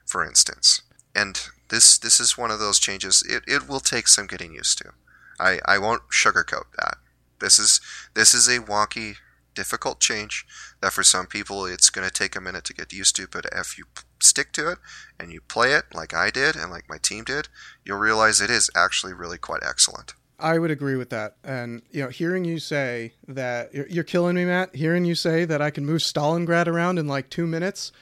[0.05, 0.81] for instance.
[1.15, 3.23] And this this is one of those changes.
[3.27, 4.91] It, it will take some getting used to.
[5.39, 6.97] I, I won't sugarcoat that.
[7.39, 7.81] This is
[8.13, 9.15] this is a wonky
[9.55, 10.45] difficult change
[10.81, 13.45] that for some people it's going to take a minute to get used to, but
[13.51, 13.85] if you
[14.19, 14.77] stick to it
[15.19, 17.47] and you play it like I did and like my team did,
[17.83, 20.13] you'll realize it is actually really quite excellent.
[20.37, 21.37] I would agree with that.
[21.43, 25.45] And, you know, hearing you say that you're, you're killing me, Matt, hearing you say
[25.45, 27.93] that I can move Stalingrad around in like two minutes,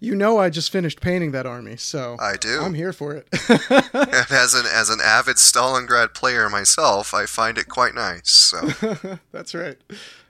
[0.00, 2.60] you know I just finished painting that army, so I do.
[2.62, 3.28] I'm here for it.
[3.92, 8.30] and as an as an avid Stalingrad player myself, I find it quite nice.
[8.30, 9.76] So That's right.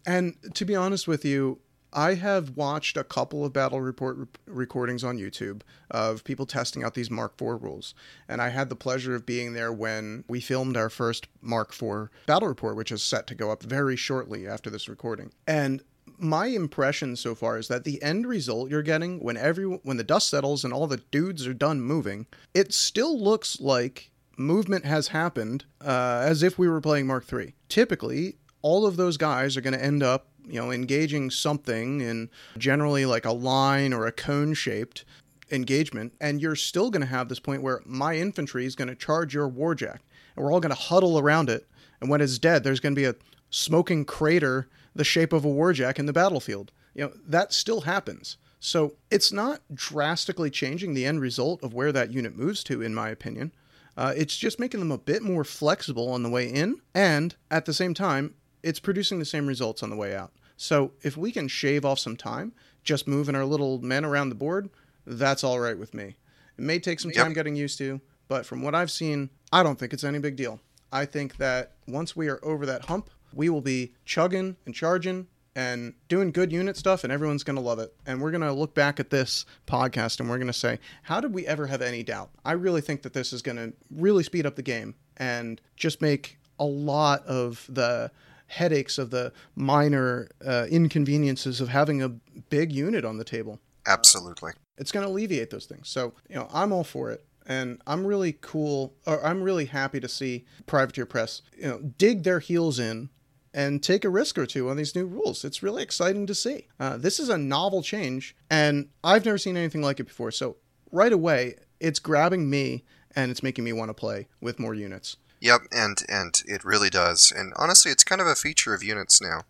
[0.06, 1.58] And to be honest with you,
[1.92, 6.84] I have watched a couple of battle report re- recordings on YouTube of people testing
[6.84, 7.94] out these Mark IV rules,
[8.28, 12.08] and I had the pleasure of being there when we filmed our first Mark IV
[12.26, 15.32] battle report, which is set to go up very shortly after this recording.
[15.46, 15.82] And
[16.18, 20.04] my impression so far is that the end result you're getting when every when the
[20.04, 25.08] dust settles and all the dudes are done moving, it still looks like movement has
[25.08, 27.54] happened uh, as if we were playing Mark III.
[27.68, 32.30] Typically, all of those guys are going to end up, you know, engaging something in
[32.58, 35.04] generally like a line or a cone shaped
[35.52, 38.94] engagement, and you're still going to have this point where my infantry is going to
[38.94, 39.98] charge your warjack,
[40.36, 41.66] and we're all going to huddle around it.
[42.00, 43.16] And when it's dead, there's going to be a
[43.50, 46.72] smoking crater the shape of a warjack in the battlefield.
[46.94, 48.36] You know, that still happens.
[48.58, 52.94] So it's not drastically changing the end result of where that unit moves to, in
[52.94, 53.52] my opinion.
[53.96, 57.64] Uh, it's just making them a bit more flexible on the way in, and at
[57.64, 60.32] the same time, it's producing the same results on the way out.
[60.56, 62.52] So if we can shave off some time,
[62.84, 64.68] just moving our little men around the board,
[65.06, 66.16] that's all right with me.
[66.58, 67.34] It may take some time Yep.
[67.34, 70.60] getting used to, but from what I've seen, I don't think it's any big deal.
[70.92, 75.28] I think that once we are over that hump, we will be chugging and charging
[75.56, 77.94] and doing good unit stuff, and everyone's going to love it.
[78.06, 81.20] And we're going to look back at this podcast and we're going to say, how
[81.20, 82.30] did we ever have any doubt?
[82.44, 86.00] I really think that this is going to really speed up the game and just
[86.00, 88.10] make a lot of the
[88.50, 94.52] headaches of the minor uh, inconveniences of having a big unit on the table absolutely.
[94.78, 95.88] it's going to alleviate those things.
[95.88, 97.24] So, you know, I'm all for it.
[97.46, 102.22] And I'm really cool, or I'm really happy to see Privateer Press, you know, dig
[102.22, 103.08] their heels in
[103.52, 105.44] and take a risk or two on these new rules.
[105.44, 106.68] It's really exciting to see.
[106.78, 110.30] Uh, this is a novel change, and I've never seen anything like it before.
[110.30, 110.58] So,
[110.92, 112.84] right away, it's grabbing me
[113.16, 115.16] and it's making me want to play with more units.
[115.40, 117.32] Yep, and and it really does.
[117.34, 119.44] And honestly, it's kind of a feature of units now,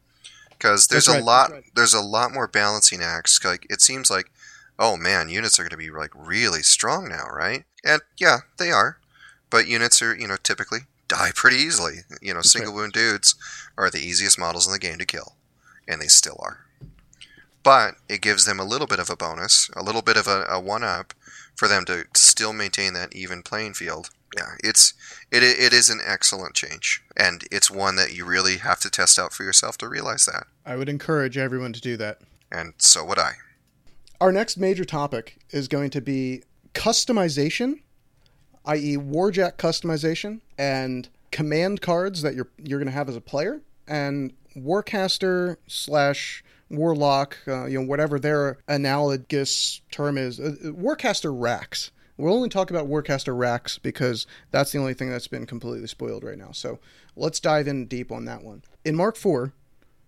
[0.51, 1.65] because there's That's a lot right.
[1.75, 3.45] there's a lot more balancing acts.
[3.45, 4.31] Like it seems like,
[4.79, 7.65] oh man, units are going to be like really strong now, right?
[7.85, 8.99] And yeah, they are,
[9.51, 12.01] but units are you know typically die pretty easily.
[12.23, 13.35] You know, That's single wound dudes
[13.77, 15.35] are the easiest models in the game to kill,
[15.89, 16.67] and they still are.
[17.63, 20.47] But it gives them a little bit of a bonus, a little bit of a,
[20.49, 21.13] a one up
[21.55, 24.11] for them to still maintain that even playing field.
[24.37, 24.95] Yeah, it's
[25.33, 29.19] it, it is an excellent change, and it's one that you really have to test
[29.19, 30.47] out for yourself to realize that.
[30.65, 32.21] I would encourage everyone to do that.
[32.53, 33.33] And so would I.
[34.21, 36.43] Our next major topic is going to be
[36.75, 37.81] customization,
[38.67, 43.63] i.e., Warjack customization, and command cards that you're you're going to have as a player,
[43.89, 51.91] and Warcaster slash Warlock, uh, you know, whatever their analogous term is, uh, Warcaster racks.
[52.21, 56.25] We'll only talk about Warcaster racks because that's the only thing that's been completely spoiled
[56.25, 56.51] right now.
[56.53, 56.79] So
[57.17, 58.63] let's dive in deep on that one.
[58.85, 59.53] In Mark IV,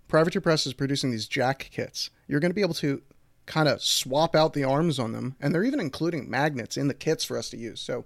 [0.08, 2.10] Privateer Press is producing these jack kits.
[2.28, 3.02] You're going to be able to
[3.46, 6.94] kind of swap out the arms on them, and they're even including magnets in the
[6.94, 7.80] kits for us to use.
[7.80, 8.04] So,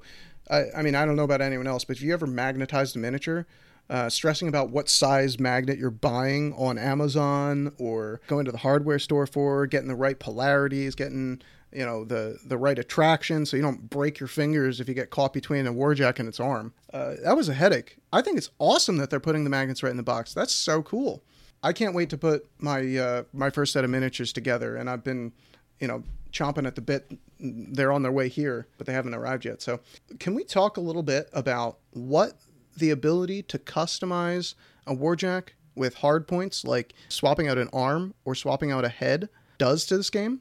[0.49, 2.99] I, I mean, I don't know about anyone else, but if you ever magnetized a
[2.99, 3.47] miniature,
[3.89, 8.99] uh, stressing about what size magnet you're buying on Amazon or going to the hardware
[8.99, 11.41] store for, getting the right polarities, getting
[11.77, 15.11] you know the the right attraction so you don't break your fingers if you get
[15.11, 16.73] caught between a warjack and its arm.
[16.93, 17.99] Uh, that was a headache.
[18.15, 20.33] I think it's awesome that they're putting the magnets right in the box.
[20.33, 21.23] That's so cool.
[21.63, 25.05] I can't wait to put my uh, my first set of miniatures together, and I've
[25.05, 25.33] been,
[25.79, 27.13] you know, chomping at the bit.
[27.39, 29.61] They're on their way here, but they haven't arrived yet.
[29.61, 29.81] So,
[30.19, 32.39] can we talk a little bit about what
[32.79, 34.55] the ability to customize
[34.87, 39.29] a warjack with hard points, like swapping out an arm or swapping out a head,
[39.59, 40.41] does to this game?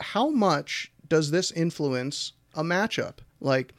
[0.00, 3.18] How much does this influence a matchup?
[3.40, 3.74] Like,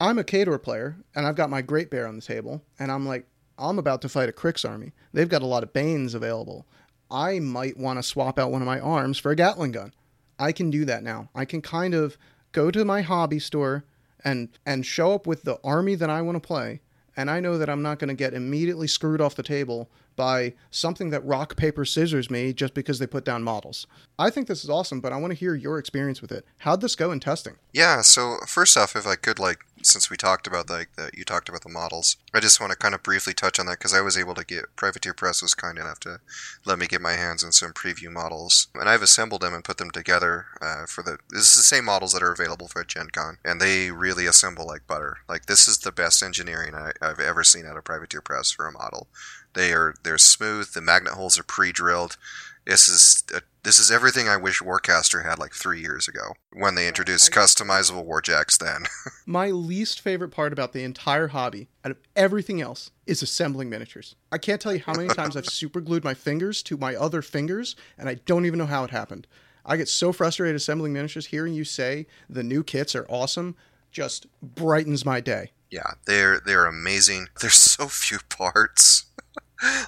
[0.00, 3.06] I'm a Khador player, and I've got my Great Bear on the table, and I'm
[3.06, 3.26] like,
[3.58, 4.92] I'm about to fight a Cryx army.
[5.12, 6.66] They've got a lot of Banes available.
[7.10, 9.92] I might want to swap out one of my arms for a Gatling gun.
[10.38, 11.30] I can do that now.
[11.34, 12.18] I can kind of
[12.52, 13.84] go to my hobby store
[14.24, 16.80] and and show up with the army that I want to play,
[17.16, 20.54] and I know that I'm not going to get immediately screwed off the table by
[20.70, 23.86] something that rock paper scissors me just because they put down models.
[24.18, 26.44] I think this is awesome, but I want to hear your experience with it.
[26.58, 27.56] How'd this go in testing?
[27.72, 31.24] Yeah, so first off, if I could like since we talked about like the, you
[31.24, 33.94] talked about the models, I just want to kind of briefly touch on that because
[33.94, 36.20] I was able to get Privateer Press was kind enough to
[36.64, 39.78] let me get my hands on some preview models, and I've assembled them and put
[39.78, 41.18] them together uh, for the.
[41.30, 44.66] This is the same models that are available for Gen Con, and they really assemble
[44.66, 45.18] like butter.
[45.28, 48.66] Like this is the best engineering I, I've ever seen out of Privateer Press for
[48.66, 49.08] a model.
[49.54, 50.72] They are they're smooth.
[50.72, 52.18] The magnet holes are pre-drilled.
[52.66, 56.74] This is a, this is everything I wish Warcaster had like three years ago when
[56.74, 58.58] they introduced customizable warjacks.
[58.58, 58.84] Then
[59.26, 64.16] My least favorite part about the entire hobby, out of everything else, is assembling miniatures.
[64.32, 67.22] I can't tell you how many times I've super glued my fingers to my other
[67.22, 69.26] fingers, and I don't even know how it happened.
[69.64, 71.26] I get so frustrated assembling miniatures.
[71.26, 73.56] Hearing you say the new kits are awesome
[73.90, 75.52] just brightens my day.
[75.70, 77.28] yeah, they're they're amazing.
[77.40, 79.06] There's so few parts.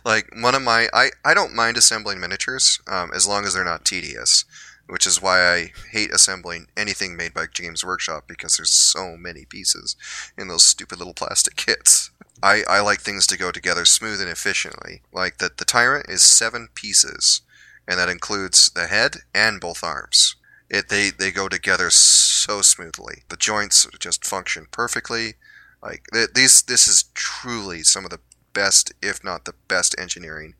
[0.05, 3.65] Like one of my I, I don't mind assembling miniatures um, as long as they're
[3.65, 4.45] not tedious
[4.89, 9.45] which is why i hate assembling anything made by Games Workshop because there's so many
[9.45, 9.97] pieces
[10.37, 12.11] in those stupid little plastic kits.
[12.43, 15.03] I, I like things to go together smooth and efficiently.
[15.13, 17.43] Like that the tyrant is seven pieces
[17.87, 20.37] and that includes the head and both arms.
[20.71, 23.23] It they, they go together so smoothly.
[23.29, 25.35] The joints just function perfectly.
[25.83, 28.21] Like th- these this is truly some of the
[28.53, 30.55] best, if not the best engineering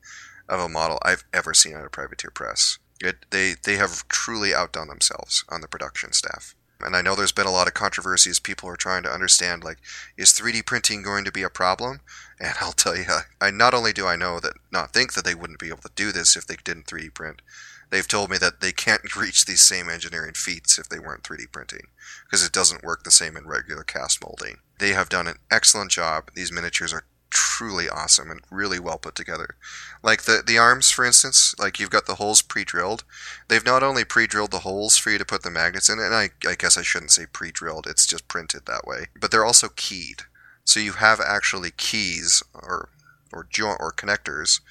[0.47, 2.79] of a model I've ever seen out of Privateer Press.
[3.01, 6.55] It, they they have truly outdone themselves on the production staff.
[6.81, 8.39] And I know there's been a lot of controversies.
[8.39, 9.79] People are trying to understand, like,
[10.17, 12.01] is 3D printing going to be a problem?
[12.41, 13.03] And I'll tell you,
[13.41, 15.91] I not only do I know that, not think that they wouldn't be able to
[15.93, 17.41] do this if they didn't 3D print,
[17.89, 21.51] they've told me that they can't reach these same engineering feats if they weren't 3D
[21.51, 21.87] printing,
[22.23, 24.59] because it doesn't work the same in regular cast molding.
[24.79, 26.31] They have done an excellent job.
[26.33, 29.55] These miniatures are truly awesome and really well put together.
[30.01, 33.03] Like the the arms, for instance, like you've got the holes pre-drilled.
[33.47, 36.29] They've not only pre-drilled the holes for you to put the magnets in, and I,
[36.47, 37.87] I guess I shouldn't say pre-drilled.
[37.87, 39.07] It's just printed that way.
[39.19, 40.23] But they're also keyed,
[40.63, 42.89] so you have actually keys or
[43.31, 44.61] or joint or connectors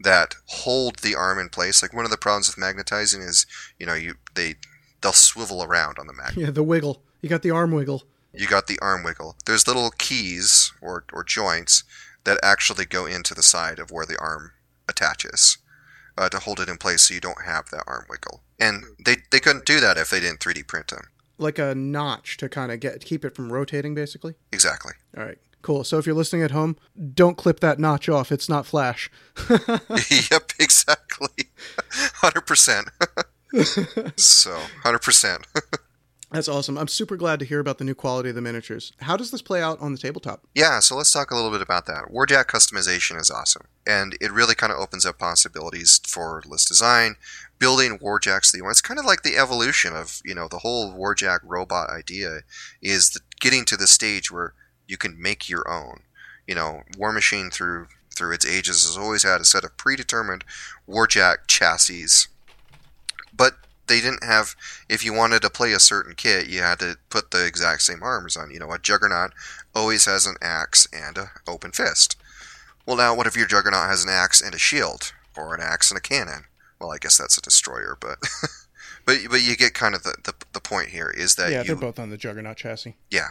[0.00, 1.82] that hold the arm in place.
[1.82, 3.46] Like one of the problems with magnetizing is,
[3.78, 4.56] you know, you they
[5.02, 6.46] they'll swivel around on the magnet.
[6.46, 7.02] Yeah, the wiggle.
[7.20, 8.04] You got the arm wiggle.
[8.32, 9.36] You got the arm wiggle.
[9.46, 11.82] There's little keys or, or joints
[12.28, 14.52] that actually go into the side of where the arm
[14.86, 15.56] attaches
[16.18, 18.42] uh, to hold it in place so you don't have that arm wiggle.
[18.60, 21.08] And they, they couldn't do that if they didn't 3D print them.
[21.38, 24.34] Like a notch to kind of get keep it from rotating, basically.
[24.52, 24.92] Exactly.
[25.16, 25.84] All right, cool.
[25.84, 26.76] So if you're listening at home,
[27.14, 28.30] don't clip that notch off.
[28.30, 29.08] It's not Flash.
[29.48, 31.28] yep, exactly.
[32.20, 32.88] 100%.
[34.18, 35.44] so, 100%.
[36.30, 36.76] That's awesome.
[36.76, 38.92] I'm super glad to hear about the new quality of the miniatures.
[39.00, 40.42] How does this play out on the tabletop?
[40.54, 42.12] Yeah, so let's talk a little bit about that.
[42.12, 47.16] Warjack customization is awesome, and it really kind of opens up possibilities for list design,
[47.58, 48.72] building warjacks that you want.
[48.72, 52.40] It's kind of like the evolution of you know the whole warjack robot idea
[52.82, 54.52] is the, getting to the stage where
[54.86, 56.00] you can make your own.
[56.46, 60.44] You know, War Machine through through its ages has always had a set of predetermined
[60.86, 62.28] warjack chassis,
[63.34, 63.54] but
[63.88, 64.54] they didn't have
[64.88, 68.02] if you wanted to play a certain kit you had to put the exact same
[68.02, 68.50] arms on.
[68.50, 69.32] You know a juggernaut
[69.74, 72.16] always has an axe and an open fist.
[72.86, 75.12] Well now what if your juggernaut has an axe and a shield?
[75.36, 76.44] Or an axe and a cannon?
[76.80, 78.18] Well i guess that's a destroyer but
[79.04, 81.68] but but you get kind of the, the, the point here is that yeah, you
[81.68, 82.96] they're both on the Juggernaut chassis.
[83.10, 83.28] yeah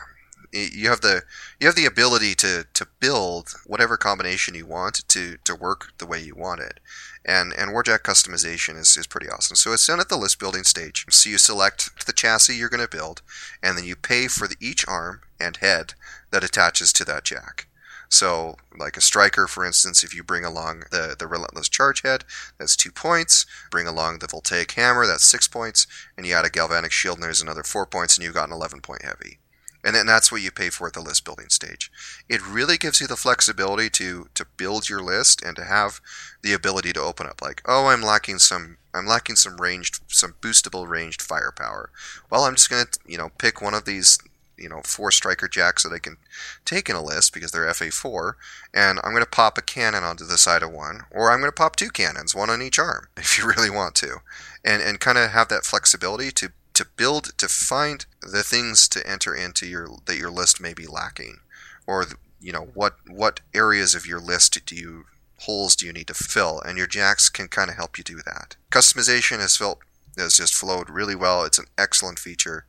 [0.51, 1.23] you have the
[1.59, 6.05] you have the ability to to build whatever combination you want to to work the
[6.05, 6.79] way you want it.
[7.25, 9.55] And and warjack customization is, is pretty awesome.
[9.55, 11.05] So it's done at the list building stage.
[11.09, 13.21] So you select the chassis you're going to build
[13.61, 15.93] and then you pay for the, each arm and head
[16.31, 17.67] that attaches to that jack.
[18.09, 22.23] So, like a striker, for instance, if you bring along the, the relentless charge head,
[22.57, 23.45] that's two points.
[23.69, 25.87] Bring along the voltaic hammer, that's six points.
[26.15, 28.55] And you add a galvanic shield, and there's another four points, and you've got an
[28.55, 29.39] 11 point heavy
[29.87, 31.89] and then that's what you pay for at the list building stage.
[32.27, 36.01] It really gives you the flexibility to to build your list and to have
[36.41, 40.35] the ability to open up like, oh, I'm lacking some I'm lacking some ranged some
[40.41, 41.89] boostable ranged firepower.
[42.29, 44.19] Well, I'm just to, you know, pick one of these
[44.57, 46.17] you know, four striker jacks that I can
[46.65, 48.33] take in a list because they're FA4,
[48.73, 51.51] and I'm going to pop a cannon onto the side of one, or I'm going
[51.51, 54.17] to pop two cannons, one on each arm, if you really want to,
[54.65, 59.07] and and kind of have that flexibility to to build to find the things to
[59.09, 61.39] enter into your that your list may be lacking?
[61.85, 62.05] Or
[62.39, 65.05] you know what what areas of your list do you
[65.41, 66.61] holes do you need to fill?
[66.61, 68.55] And your jacks can kind of help you do that.
[68.71, 69.79] Customization has felt
[70.17, 71.43] has just flowed really well.
[71.43, 72.65] It's an excellent feature.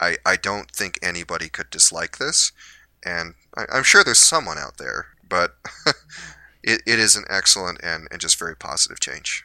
[0.00, 2.52] I i don't think anybody could dislike this.
[3.04, 5.56] And I, i'm sure there's someone out there but
[6.62, 9.44] it, it is an excellent and, and just very positive change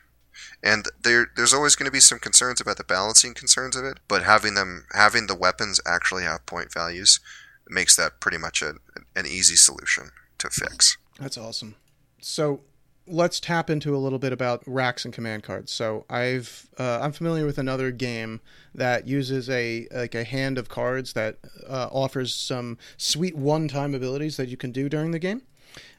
[0.65, 3.99] and there there's always going to be some concerns about the balancing concerns of it
[4.07, 7.19] but having them having the weapons actually have point values
[7.69, 8.75] makes that pretty much a,
[9.15, 10.97] an easy solution to fix.
[11.19, 11.75] That's awesome.
[12.21, 12.61] So
[13.07, 15.71] let's tap into a little bit about racks and command cards.
[15.71, 18.41] So I've uh, I'm familiar with another game
[18.73, 21.37] that uses a like a hand of cards that
[21.67, 25.43] uh, offers some sweet one-time abilities that you can do during the game.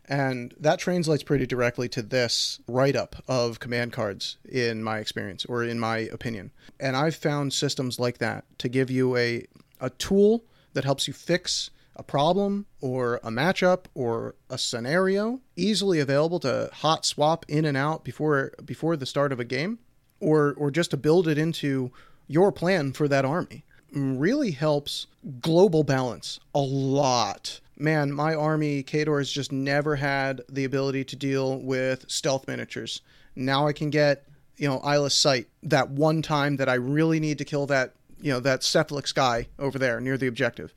[0.08, 5.44] And that translates pretty directly to this write up of command cards, in my experience,
[5.44, 6.52] or in my opinion.
[6.78, 9.46] And I've found systems like that to give you a,
[9.80, 10.44] a tool
[10.74, 16.68] that helps you fix a problem or a matchup or a scenario easily available to
[16.72, 19.78] hot swap in and out before before the start of a game
[20.20, 21.90] or or just to build it into
[22.28, 25.06] your plan for that army really helps
[25.40, 31.16] global balance a lot man my army Khador has just never had the ability to
[31.16, 33.00] deal with stealth miniatures
[33.34, 37.38] now i can get you know eyeless sight that one time that i really need
[37.38, 40.74] to kill that you know that Cephalyx guy over there near the objective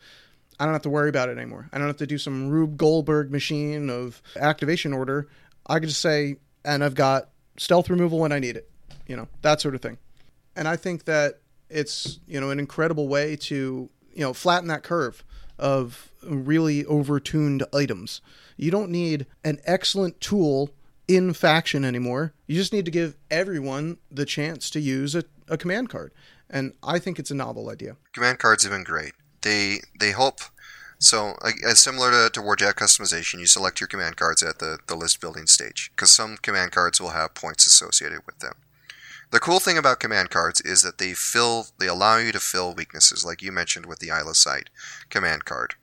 [0.59, 1.69] I don't have to worry about it anymore.
[1.71, 5.29] I don't have to do some Rube Goldberg machine of activation order.
[5.65, 6.35] I can just say,
[6.65, 8.69] and I've got stealth removal when I need it,
[9.07, 9.97] you know, that sort of thing.
[10.57, 11.39] And I think that
[11.69, 15.23] it's, you know, an incredible way to, you know, flatten that curve
[15.59, 18.21] of really overtuned items.
[18.57, 20.71] You don't need an excellent tool
[21.07, 22.33] in faction anymore.
[22.47, 26.11] You just need to give everyone the chance to use a, a command card.
[26.49, 27.97] And I think it's a novel idea.
[28.13, 30.39] Command cards have been great they they help.
[31.01, 31.35] So,
[31.65, 35.21] as similar to, to Warjack customization, you select your command cards at the, the list
[35.21, 38.55] building stage, because some command cards will have points associated with them.
[39.31, 42.73] The cool thing about command cards is that they fill, they allow you to fill
[42.73, 44.69] weaknesses, like you mentioned with the Eyeless Sight
[45.11, 45.75] command card,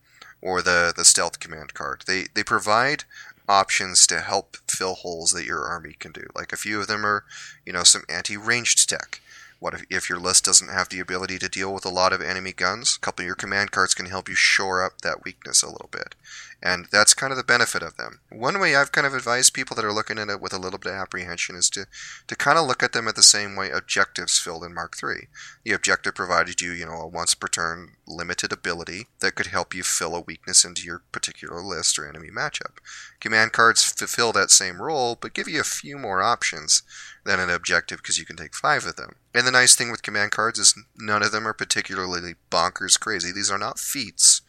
[0.42, 2.02] or the, the Stealth command card.
[2.06, 3.04] They, they provide
[3.48, 6.26] options to help fill holes that your army can do.
[6.34, 7.24] Like a few of them are,
[7.64, 9.20] you know, some anti-ranged tech.
[9.60, 12.20] What if, if your list doesn't have the ability to deal with a lot of
[12.20, 12.96] enemy guns?
[12.96, 15.88] A couple of your command cards can help you shore up that weakness a little
[15.90, 16.16] bit.
[16.62, 18.20] And that's kind of the benefit of them.
[18.30, 20.78] One way I've kind of advised people that are looking at it with a little
[20.78, 21.86] bit of apprehension is to,
[22.26, 25.28] to kind of look at them at the same way objectives filled in Mark III.
[25.64, 29.74] The objective provided you, you know, a once per turn limited ability that could help
[29.74, 32.78] you fill a weakness into your particular list or enemy matchup.
[33.20, 36.82] Command cards fulfill that same role, but give you a few more options
[37.24, 39.16] than an objective because you can take five of them.
[39.34, 43.32] And the nice thing with command cards is none of them are particularly bonkers crazy.
[43.32, 44.40] These are not feats.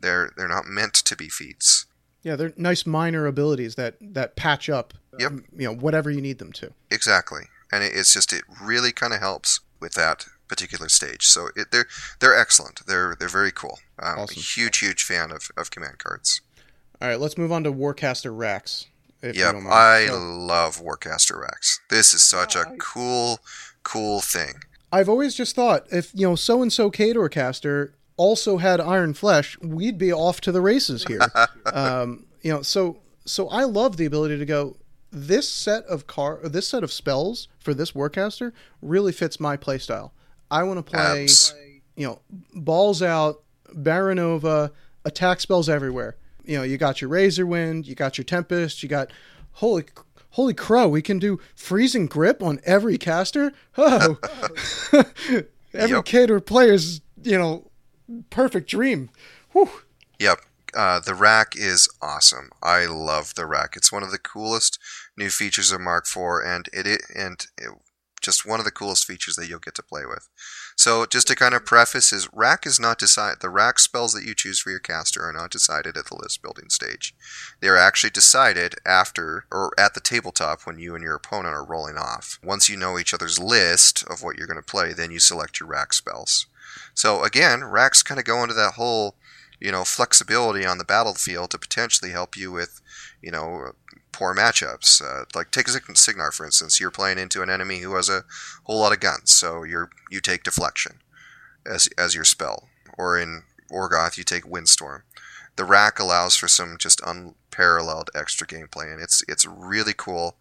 [0.00, 1.86] They're they're not meant to be feats.
[2.22, 4.94] Yeah, they're nice minor abilities that that patch up.
[5.18, 5.30] Yep.
[5.30, 6.72] Um, you know whatever you need them to.
[6.90, 7.42] Exactly,
[7.72, 11.26] and it, it's just it really kind of helps with that particular stage.
[11.26, 11.86] So it, they're
[12.20, 12.86] they're excellent.
[12.86, 13.78] They're they're very cool.
[13.98, 14.42] Um, awesome.
[14.42, 16.40] Huge huge fan of, of command cards.
[17.00, 18.86] All right, let's move on to Warcaster Racks.
[19.22, 21.80] Yep, I so, love Warcaster Racks.
[21.90, 23.40] This is such a cool,
[23.82, 24.60] cool thing.
[24.92, 29.14] I've always just thought if you know so and so Khador caster also had Iron
[29.14, 31.20] Flesh, we'd be off to the races here.
[31.72, 34.76] um, you know, so so I love the ability to go.
[35.10, 38.52] This set of car, this set of spells for this Warcaster
[38.82, 40.10] really fits my playstyle.
[40.50, 41.54] I want to play, Abs.
[41.96, 42.20] you know,
[42.54, 43.42] balls out,
[43.74, 44.70] Baronova,
[45.06, 46.16] attack spells everywhere
[46.48, 49.12] you know, you got your Razor Wind, you got your Tempest, you got
[49.52, 49.84] holy
[50.30, 53.52] holy crow, we can do freezing grip on every caster.
[53.76, 54.18] Oh,
[55.72, 56.46] every yep.
[56.46, 57.70] Player's you know
[58.30, 59.10] perfect dream.
[59.52, 59.70] Whew.
[60.18, 60.40] Yep.
[60.74, 62.50] Uh, the rack is awesome.
[62.62, 63.74] I love the rack.
[63.74, 64.78] It's one of the coolest
[65.16, 67.70] new features of Mark IV, and it, it and it,
[68.20, 70.28] just one of the coolest features that you'll get to play with.
[70.76, 73.40] So just to kind of preface is rack is not decided.
[73.40, 76.42] The rack spells that you choose for your caster are not decided at the list
[76.42, 77.14] building stage.
[77.60, 81.64] They are actually decided after or at the tabletop when you and your opponent are
[81.64, 82.38] rolling off.
[82.44, 85.58] Once you know each other's list of what you're going to play, then you select
[85.58, 86.46] your rack spells.
[86.98, 89.14] So again, racks kind of go into that whole,
[89.60, 92.80] you know, flexibility on the battlefield to potentially help you with,
[93.22, 93.70] you know,
[94.10, 95.00] poor matchups.
[95.00, 96.80] Uh, like take a Cygnar for instance.
[96.80, 98.24] You're playing into an enemy who has a
[98.64, 100.98] whole lot of guns, so you you take deflection
[101.64, 102.68] as as your spell.
[102.98, 105.04] Or in Orgoth, you take Windstorm.
[105.54, 110.34] The rack allows for some just unparalleled extra gameplay, and it's it's really cool.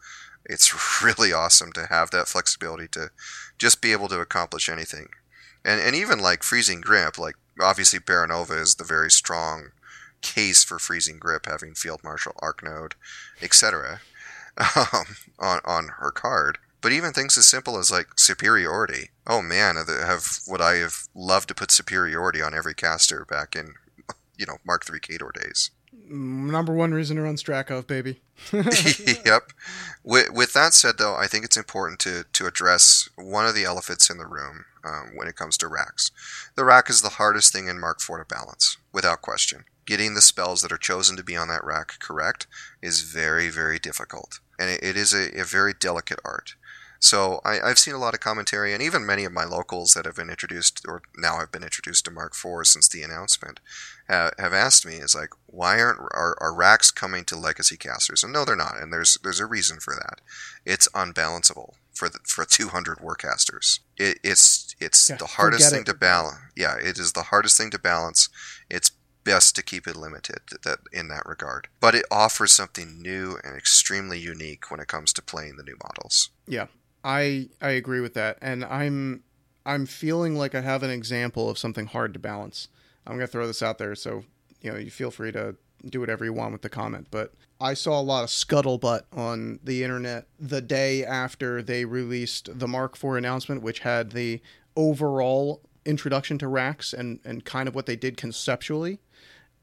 [0.44, 3.12] It's really awesome to have that flexibility to
[3.60, 5.10] just be able to accomplish anything,
[5.68, 7.20] and and even like freezing grip.
[7.20, 9.72] Like obviously, Baronova is the very strong
[10.22, 12.96] case for freezing grip, having Field Marshal, Arc Node,
[13.42, 14.02] etc.
[14.76, 15.06] Um,
[15.38, 16.58] on on her card.
[16.82, 19.10] But even things as simple as like superiority.
[19.28, 23.76] Oh man, have would I have loved to put superiority on every caster back in,
[24.36, 25.70] you know, Mark Three Khador days.
[26.10, 28.22] Number one reason to run Strakhov, baby.
[28.52, 29.52] yep.
[30.04, 33.66] With, with that said, though, I think it's important to, to address one of the
[33.66, 36.12] elephants in the room um, when it comes to racks.
[36.56, 39.66] The rack is the hardest thing in Mark IV to balance, without question.
[39.86, 42.48] Getting the spells that are chosen to be on that rack correct
[42.82, 44.40] is very, very difficult.
[44.60, 46.56] And it, it is a, a very delicate art.
[47.00, 50.06] So I, have seen a lot of commentary, and even many of my locals that
[50.06, 53.60] have been introduced, or now have been introduced to Mark IV since the announcement,
[54.08, 58.24] have, have asked me, "Is like, why aren't are, are racks coming to legacy casters?"
[58.24, 60.22] And no, they're not, and there's there's a reason for that.
[60.66, 63.80] It's unbalanceable for the, for 200 warcasters.
[63.98, 65.88] It, it's it's yeah, the hardest thing it.
[65.88, 66.38] to balance.
[66.56, 68.30] Yeah, it is the hardest thing to balance.
[68.70, 68.92] It's
[69.24, 71.68] best to keep it limited that in that regard.
[71.82, 75.76] But it offers something new and extremely unique when it comes to playing the new
[75.84, 76.30] models.
[76.48, 76.68] Yeah,
[77.04, 79.24] I I agree with that, and I'm
[79.66, 82.70] I'm feeling like I have an example of something hard to balance.
[83.08, 84.24] I'm gonna throw this out there, so
[84.62, 85.56] you know you feel free to
[85.86, 87.08] do whatever you want with the comment.
[87.12, 92.60] But I saw a lot of scuttlebutt on the internet the day after they released
[92.60, 94.42] the Mark IV announcement, which had the
[94.76, 99.00] overall introduction to racks and and kind of what they did conceptually.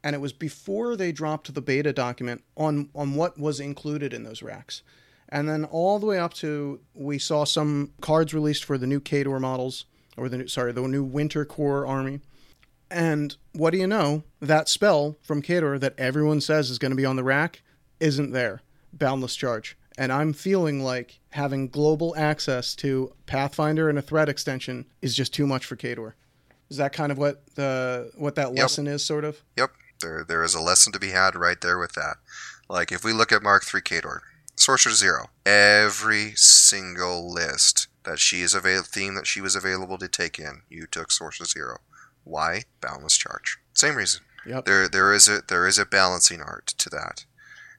[0.02, 4.24] And it was before they dropped the beta document on on what was included in
[4.24, 4.82] those racks
[5.28, 9.00] and then all the way up to we saw some cards released for the new
[9.00, 9.86] Khador models,
[10.16, 12.20] or the new, sorry, the new Winter Korps army.
[12.90, 14.22] And what do you know?
[14.40, 17.62] That spell from Khador that everyone says is going to be on the rack
[18.00, 18.62] isn't there.
[18.92, 19.76] Boundless Charge.
[19.96, 25.32] And I'm feeling like having global access to Pathfinder and a threat extension is just
[25.32, 26.14] too much for Khador.
[26.68, 28.96] Is that kind of what the what that lesson yep.
[28.96, 29.42] is, sort of?
[29.56, 29.70] Yep.
[30.00, 32.16] There there is a lesson to be had right there with that.
[32.68, 34.20] Like if we look at Mark III Khador,
[34.56, 35.26] Sorscha Zero.
[35.44, 40.62] Every single list that she is available, theme that she was available to take in,
[40.68, 41.78] you took Sorscha Zero.
[42.24, 42.62] Why?
[42.80, 43.58] Boundless Charge.
[43.72, 44.22] Same reason.
[44.46, 44.64] Yep.
[44.66, 47.24] There, there is a there is a balancing art to that.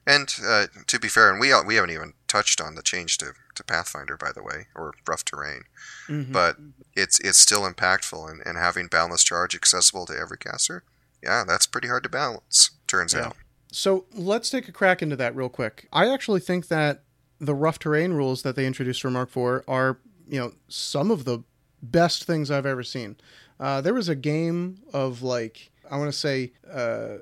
[0.06, 3.32] And uh, to be fair, and we we haven't even touched on the change to,
[3.54, 5.62] to Pathfinder, by the way, or rough terrain.
[6.08, 6.32] Mm-hmm.
[6.32, 6.56] But
[6.94, 10.84] it's it's still impactful, and, and having boundless charge accessible to every caster,
[11.22, 12.70] yeah, that's pretty hard to balance.
[12.86, 13.26] Turns yeah.
[13.26, 13.36] out.
[13.72, 15.88] So let's take a crack into that real quick.
[15.92, 17.02] I actually think that
[17.40, 21.24] the rough terrain rules that they introduced for Mark IV are, you know, some of
[21.24, 21.40] the
[21.82, 23.16] best things I've ever seen.
[23.58, 27.18] Uh, there was a game of like I want to say uh,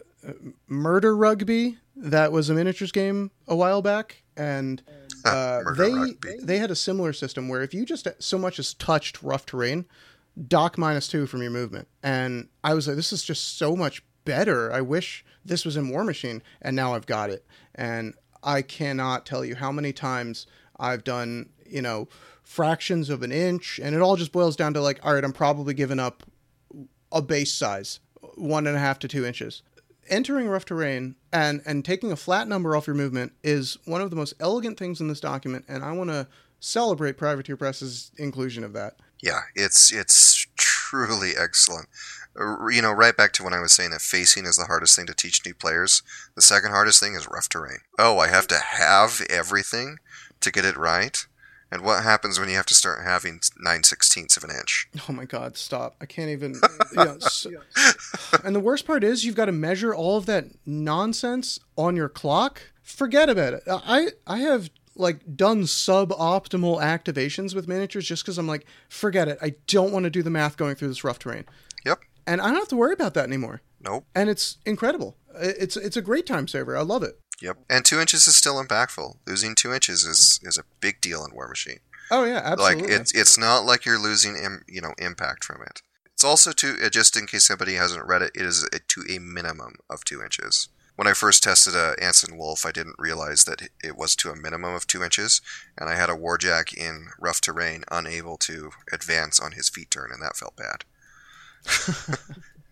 [0.68, 4.82] murder rugby that was a miniatures game a while back, and
[5.24, 6.36] uh, they rugby.
[6.42, 9.84] they had a similar system where if you just so much as touched rough terrain,
[10.48, 14.02] dock minus two from your movement, and I was like, this is just so much
[14.24, 14.72] better.
[14.72, 17.44] I wish this was in War Machine, and now I've got it.
[17.74, 20.46] And I cannot tell you how many times
[20.78, 22.08] I've done, you know,
[22.44, 25.32] fractions of an inch, and it all just boils down to like, all right, I'm
[25.32, 26.22] probably giving up
[27.10, 28.00] a base size,
[28.36, 29.62] one and a half to two inches.
[30.08, 34.10] Entering rough terrain and and taking a flat number off your movement is one of
[34.10, 36.28] the most elegant things in this document, and I want to
[36.60, 38.96] celebrate Privateer Press's inclusion of that.
[39.22, 41.88] Yeah, it's it's truly excellent
[42.38, 44.96] uh, you know, right back to when I was saying that facing is the hardest
[44.96, 46.02] thing to teach new players.
[46.34, 47.78] The second hardest thing is rough terrain.
[47.98, 49.98] Oh, I have to have everything
[50.40, 51.26] to get it right.
[51.74, 54.88] And what happens when you have to start having nine sixteenths of an inch?
[55.08, 55.56] Oh my God!
[55.56, 55.96] Stop!
[56.00, 56.54] I can't even.
[57.18, 57.50] so,
[58.44, 62.08] and the worst part is you've got to measure all of that nonsense on your
[62.08, 62.62] clock.
[62.82, 63.64] Forget about it.
[63.66, 69.38] I I have like done suboptimal activations with miniatures just because I'm like, forget it.
[69.42, 71.44] I don't want to do the math going through this rough terrain.
[71.84, 73.60] Yep and I don't have to worry about that anymore.
[73.84, 74.06] Nope.
[74.14, 75.16] And it's incredible.
[75.38, 76.76] It's it's a great time saver.
[76.76, 77.20] I love it.
[77.42, 77.58] Yep.
[77.68, 79.16] And two inches is still impactful.
[79.26, 81.80] Losing two inches is is a big deal in War Machine.
[82.10, 82.82] Oh yeah, absolutely.
[82.82, 85.82] Like it's it's not like you're losing Im, you know impact from it.
[86.12, 89.02] It's also to uh, just in case somebody hasn't read it, it is a, to
[89.10, 90.68] a minimum of two inches.
[90.96, 94.36] When I first tested a Anson Wolf, I didn't realize that it was to a
[94.36, 95.40] minimum of two inches,
[95.76, 100.10] and I had a Warjack in rough terrain unable to advance on his feat turn,
[100.12, 100.84] and that felt bad.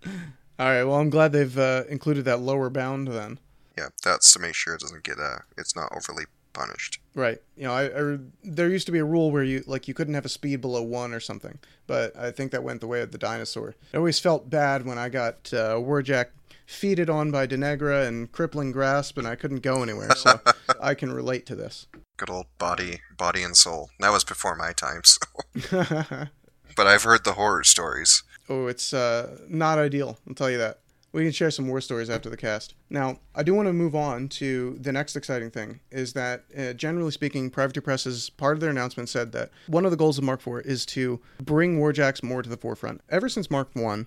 [0.58, 0.84] All right.
[0.84, 3.38] Well, I'm glad they've uh, included that lower bound then.
[3.76, 7.00] Yeah, that's to make sure it doesn't get uh, it's not overly punished.
[7.14, 7.40] Right.
[7.56, 10.14] You know, I, I, there used to be a rule where you like you couldn't
[10.14, 13.12] have a speed below one or something, but I think that went the way of
[13.12, 13.74] the dinosaur.
[13.92, 16.26] I always felt bad when I got uh, Warjack
[16.66, 20.14] feeded on by Deneghra and crippling grasp, and I couldn't go anywhere.
[20.16, 20.40] So
[20.80, 21.86] I can relate to this.
[22.16, 23.90] Good old body, body and soul.
[24.00, 25.20] That was before my time, so.
[26.76, 28.22] but I've heard the horror stories.
[28.52, 30.18] Oh, it's uh, not ideal.
[30.28, 30.80] I'll tell you that.
[31.12, 32.74] We can share some war stories after the cast.
[32.90, 36.74] Now, I do want to move on to the next exciting thing is that, uh,
[36.74, 40.18] generally speaking, Privateer Press, as part of their announcement, said that one of the goals
[40.18, 43.00] of Mark IV is to bring warjacks more to the forefront.
[43.08, 44.06] Ever since Mark 1,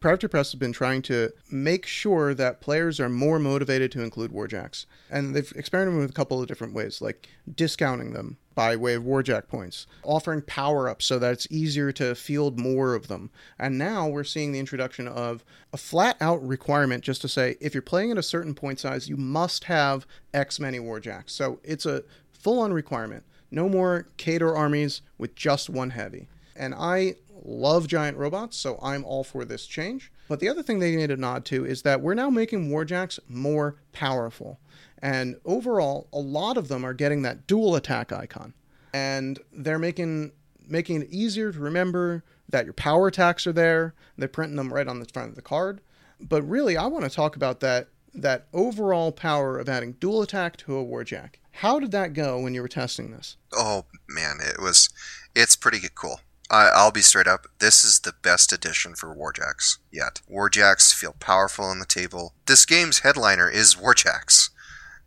[0.00, 4.30] Privateer Press has been trying to make sure that players are more motivated to include
[4.30, 4.86] warjacks.
[5.10, 9.02] And they've experimented with a couple of different ways, like discounting them by way of
[9.02, 13.30] warjack points, offering power ups so that it's easier to field more of them.
[13.58, 17.74] And now we're seeing the introduction of a flat out requirement just to say if
[17.74, 21.30] you're playing at a certain point size, you must have X many warjacks.
[21.30, 23.24] So it's a full on requirement.
[23.50, 26.28] No more Khador armies with just one heavy.
[26.54, 30.12] And I love giant robots, so I'm all for this change.
[30.28, 33.18] But the other thing they made a nod to is that we're now making warjacks
[33.28, 34.60] more powerful.
[35.00, 38.54] And overall, a lot of them are getting that dual attack icon.
[38.92, 40.32] And they're making
[40.68, 43.94] making it easier to remember that your power attacks are there.
[44.16, 45.80] They're printing them right on the front of the card.
[46.20, 50.56] But really, I want to talk about that that overall power of adding dual attack
[50.56, 51.34] to a warjack.
[51.52, 53.36] How did that go when you were testing this?
[53.52, 54.88] Oh man, it was
[55.34, 56.20] it's pretty cool.
[56.50, 57.46] I, I'll be straight up.
[57.58, 60.20] This is the best edition for Warjacks yet.
[60.30, 62.34] Warjacks feel powerful on the table.
[62.46, 64.50] This game's headliner is Warjacks,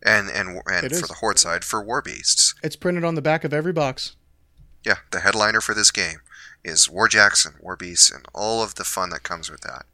[0.03, 2.55] and and and for the Horde side for Warbeasts.
[2.61, 4.15] It's printed on the back of every box.
[4.85, 6.19] Yeah, the headliner for this game
[6.63, 9.85] is Warjacks and Warbeasts and all of the fun that comes with that.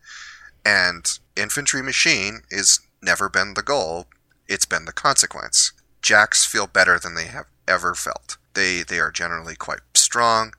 [0.66, 4.08] And Infantry Machine is never been the goal;
[4.48, 5.74] it's been the consequence.
[6.02, 8.38] Jacks feel better than they have ever felt.
[8.56, 10.54] They they are generally quite strong.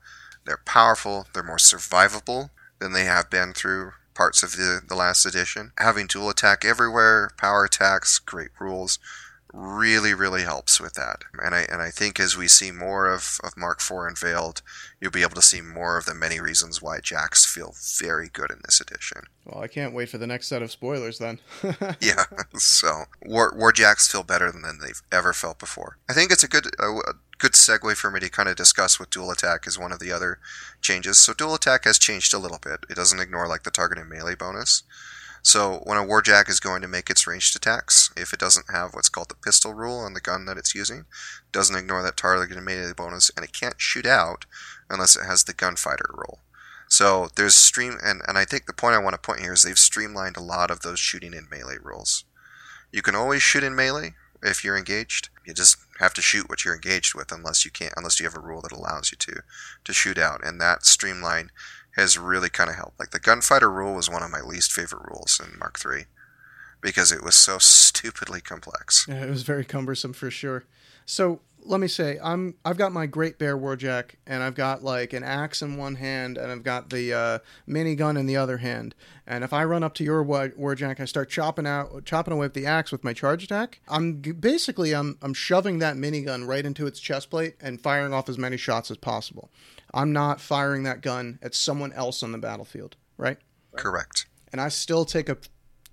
[0.47, 1.27] They're powerful.
[1.33, 5.73] They're more survivable than they have been through parts of the, the last edition.
[5.77, 8.97] Having dual attack everywhere, power attacks, great rules,
[9.53, 11.23] really, really helps with that.
[11.41, 14.61] And I and I think as we see more of, of Mark IV unveiled,
[14.99, 18.51] you'll be able to see more of the many reasons why Jacks feel very good
[18.51, 19.23] in this edition.
[19.45, 21.39] Well, I can't wait for the next set of spoilers then.
[22.01, 22.25] yeah,
[22.55, 25.97] so War, War Jacks feel better than they've ever felt before.
[26.09, 28.99] I think it's a good a, a good segue for me to kind of discuss
[28.99, 30.39] what dual attack is one of the other
[30.81, 31.17] changes.
[31.17, 32.85] So dual attack has changed a little bit.
[32.89, 34.83] It doesn't ignore like the target and melee bonus.
[35.47, 38.93] So when a warjack is going to make its ranged attacks, if it doesn't have
[38.93, 41.05] what's called the pistol rule on the gun that it's using,
[41.53, 44.45] doesn't ignore that target melee bonus, and it can't shoot out
[44.89, 46.39] unless it has the gunfighter rule.
[46.89, 49.63] So there's stream, and, and I think the point I want to point here is
[49.63, 52.25] they've streamlined a lot of those shooting in melee rules.
[52.91, 55.29] You can always shoot in melee if you're engaged.
[55.45, 58.35] You just have to shoot what you're engaged with, unless you can't, unless you have
[58.35, 59.43] a rule that allows you to
[59.85, 60.45] to shoot out.
[60.45, 61.51] And that streamline
[61.97, 62.99] has really kind of helped.
[62.99, 66.05] Like the gunfighter rule was one of my least favorite rules in Mark III
[66.79, 69.05] because it was so stupidly complex.
[69.09, 70.63] Yeah, it was very cumbersome for sure.
[71.05, 75.11] So let me say, I'm I've got my Great Bear Warjack, and I've got like
[75.11, 78.95] an axe in one hand, and I've got the uh, minigun in the other hand.
[79.25, 82.53] And if I run up to your Warjack, I start chopping out chopping away with
[82.53, 83.81] the axe with my charge attack.
[83.87, 88.29] I'm basically I'm I'm shoving that minigun right into its chest plate and firing off
[88.29, 89.49] as many shots as possible.
[89.97, 93.39] I'm not firing that gun at someone else on the battlefield, right?
[93.75, 94.27] Correct.
[94.51, 95.37] and I still take a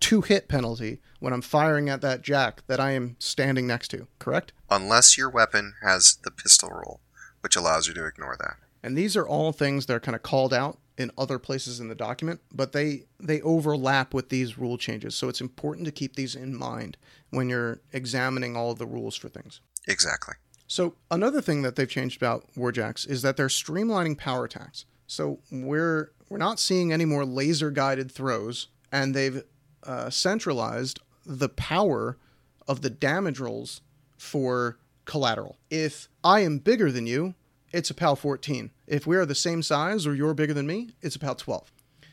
[0.00, 4.06] two hit penalty when I'm firing at that jack that I am standing next to,
[4.18, 4.52] correct?
[4.70, 7.00] Unless your weapon has the pistol rule,
[7.40, 8.56] which allows you to ignore that.
[8.82, 11.88] And these are all things that are kind of called out in other places in
[11.88, 15.14] the document, but they they overlap with these rule changes.
[15.14, 16.96] So it's important to keep these in mind
[17.30, 19.60] when you're examining all of the rules for things.
[19.88, 20.34] Exactly.
[20.74, 24.86] So another thing that they've changed about warjacks is that they're streamlining power attacks.
[25.06, 29.44] So we're we're not seeing any more laser guided throws, and they've
[29.84, 32.18] uh, centralized the power
[32.66, 33.82] of the damage rolls
[34.18, 35.58] for collateral.
[35.70, 37.36] If I am bigger than you,
[37.70, 38.72] it's a PAL 14.
[38.88, 41.70] If we are the same size or you're bigger than me, it's a PAL 12.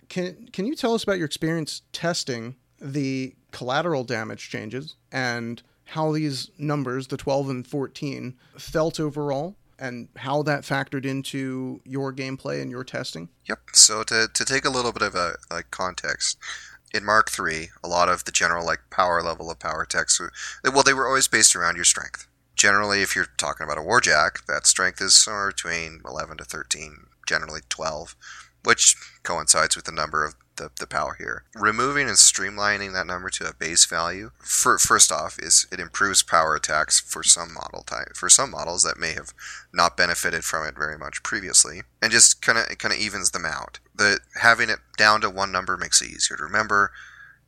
[0.07, 6.11] Can can you tell us about your experience testing the collateral damage changes and how
[6.11, 12.61] these numbers, the 12 and 14, felt overall and how that factored into your gameplay
[12.61, 13.29] and your testing?
[13.45, 13.59] Yep.
[13.73, 16.37] So to, to take a little bit of a like context,
[16.93, 19.85] in Mark III, a lot of the general like power level of power
[20.19, 20.31] were-
[20.63, 22.27] well, they were always based around your strength.
[22.55, 27.07] Generally, if you're talking about a warjack, that strength is somewhere between 11 to 13,
[27.25, 28.15] generally 12,
[28.63, 31.43] which coincides with the number of the, the power here.
[31.55, 36.21] Removing and streamlining that number to a base value, for, first off, is it improves
[36.21, 39.33] power attacks for some model type, for some models that may have
[39.73, 43.45] not benefited from it very much previously, and just kind of kind of evens them
[43.45, 43.79] out.
[43.95, 46.91] The having it down to one number makes it easier to remember.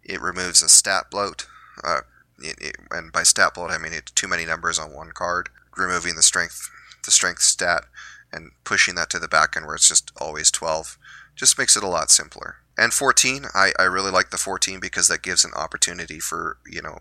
[0.03, 1.45] It removes a stat bloat,
[1.83, 2.01] uh,
[2.39, 5.49] it, it, and by stat bloat I mean it's too many numbers on one card.
[5.77, 6.69] Removing the strength,
[7.05, 7.85] the strength stat,
[8.31, 10.97] and pushing that to the back end where it's just always twelve,
[11.35, 12.57] just makes it a lot simpler.
[12.77, 16.81] And 14, I, I really like the 14 because that gives an opportunity for, you
[16.81, 16.99] know,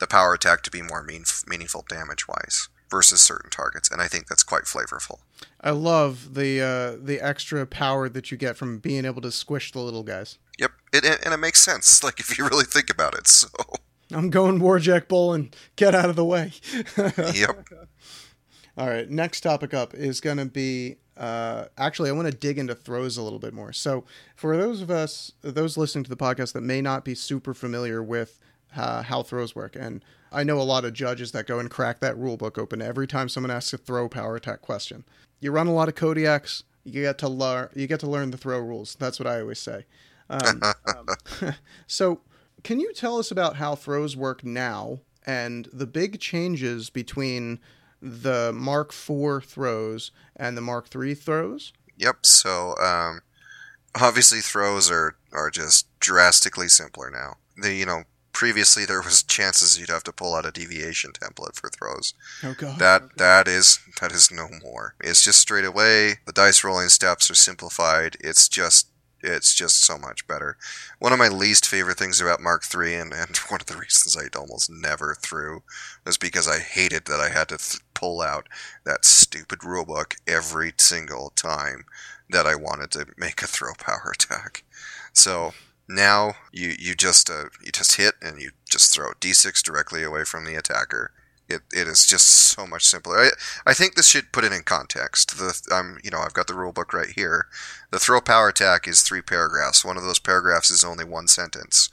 [0.00, 3.90] the power attack to be more mean, meaningful damage wise versus certain targets.
[3.90, 5.20] And I think that's quite flavorful.
[5.60, 9.72] I love the uh, the extra power that you get from being able to squish
[9.72, 10.38] the little guys.
[10.58, 10.72] Yep.
[10.92, 13.26] It, and it makes sense, like if you really think about it.
[13.32, 13.48] So,
[14.18, 16.52] I'm going Warjack Bull and get out of the way.
[17.34, 17.66] yep.
[18.76, 22.58] All right, next topic up is going to be uh, actually, I want to dig
[22.58, 23.72] into throws a little bit more.
[23.72, 24.04] So,
[24.34, 28.02] for those of us, those listening to the podcast that may not be super familiar
[28.02, 28.38] with
[28.74, 32.00] uh, how throws work, and I know a lot of judges that go and crack
[32.00, 35.04] that rule book open every time someone asks a throw power attack question.
[35.38, 38.38] You run a lot of Kodiaks, you get to learn, you get to learn the
[38.38, 38.96] throw rules.
[38.98, 39.84] That's what I always say.
[40.30, 40.62] Um,
[40.96, 41.54] um,
[41.86, 42.22] so,
[42.64, 47.60] can you tell us about how throws work now and the big changes between
[48.02, 51.72] the Mark IV throws and the Mark III throws?
[51.96, 52.26] Yep.
[52.26, 53.20] So um,
[53.94, 57.36] obviously throws are are just drastically simpler now.
[57.56, 61.54] The you know previously there was chances you'd have to pull out a deviation template
[61.54, 62.14] for throws.
[62.42, 62.78] Oh god.
[62.78, 64.94] That that is that is no more.
[65.00, 66.16] It's just straight away.
[66.26, 68.16] The dice rolling steps are simplified.
[68.20, 68.88] It's just
[69.22, 70.56] it's just so much better.
[70.98, 74.16] One of my least favorite things about Mark III, and, and one of the reasons
[74.16, 75.62] I almost never threw,
[76.04, 78.48] was because I hated that I had to th- pull out
[78.84, 81.84] that stupid rulebook every single time
[82.28, 84.64] that I wanted to make a throw power attack.
[85.12, 85.52] So
[85.88, 90.24] now you you just uh, you just hit and you just throw d6 directly away
[90.24, 91.12] from the attacker
[91.48, 93.18] it, it is just so much simpler.
[93.18, 93.30] I,
[93.66, 95.38] I think this should put it in context.
[95.38, 97.46] The I'm you know I've got the rule book right here.
[97.90, 99.84] The throw power attack is three paragraphs.
[99.84, 101.90] One of those paragraphs is only one sentence.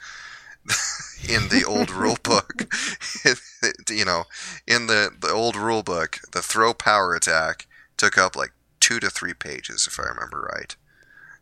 [1.30, 2.74] in the old rule book,
[3.90, 4.26] you know,
[4.68, 9.10] in the the old rule book, the throw power attack took up like two to
[9.10, 10.76] three pages if I remember right,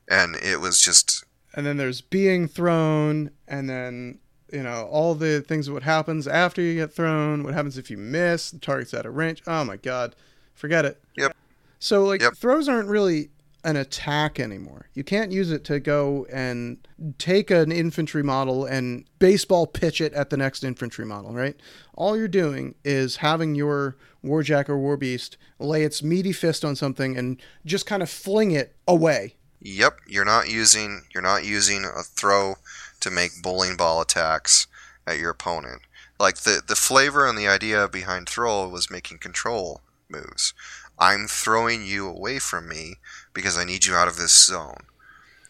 [0.09, 1.23] and it was just.
[1.53, 4.19] And then there's being thrown, and then
[4.51, 7.91] you know all the things that what happens after you get thrown what happens if
[7.91, 9.41] you miss the target's out of range.
[9.47, 10.15] Oh my god.
[10.53, 11.01] Forget it.
[11.15, 11.35] Yep.
[11.79, 12.35] So like Yep.
[12.35, 13.29] throws aren't really
[13.67, 16.77] an attack anymore you can't use it to go and
[17.17, 21.57] take an infantry model and baseball pitch it at the next infantry model right
[21.93, 27.17] all you're doing is having your warjack or warbeast lay its meaty fist on something
[27.17, 32.03] and just kind of fling it away Yep, you're not using you're not using a
[32.03, 32.55] throw
[32.99, 34.67] to make bowling ball attacks
[35.05, 35.81] at your opponent.
[36.19, 40.53] Like the the flavor and the idea behind throw was making control moves.
[40.99, 42.95] I'm throwing you away from me
[43.37, 44.81] because I need you out of this zone.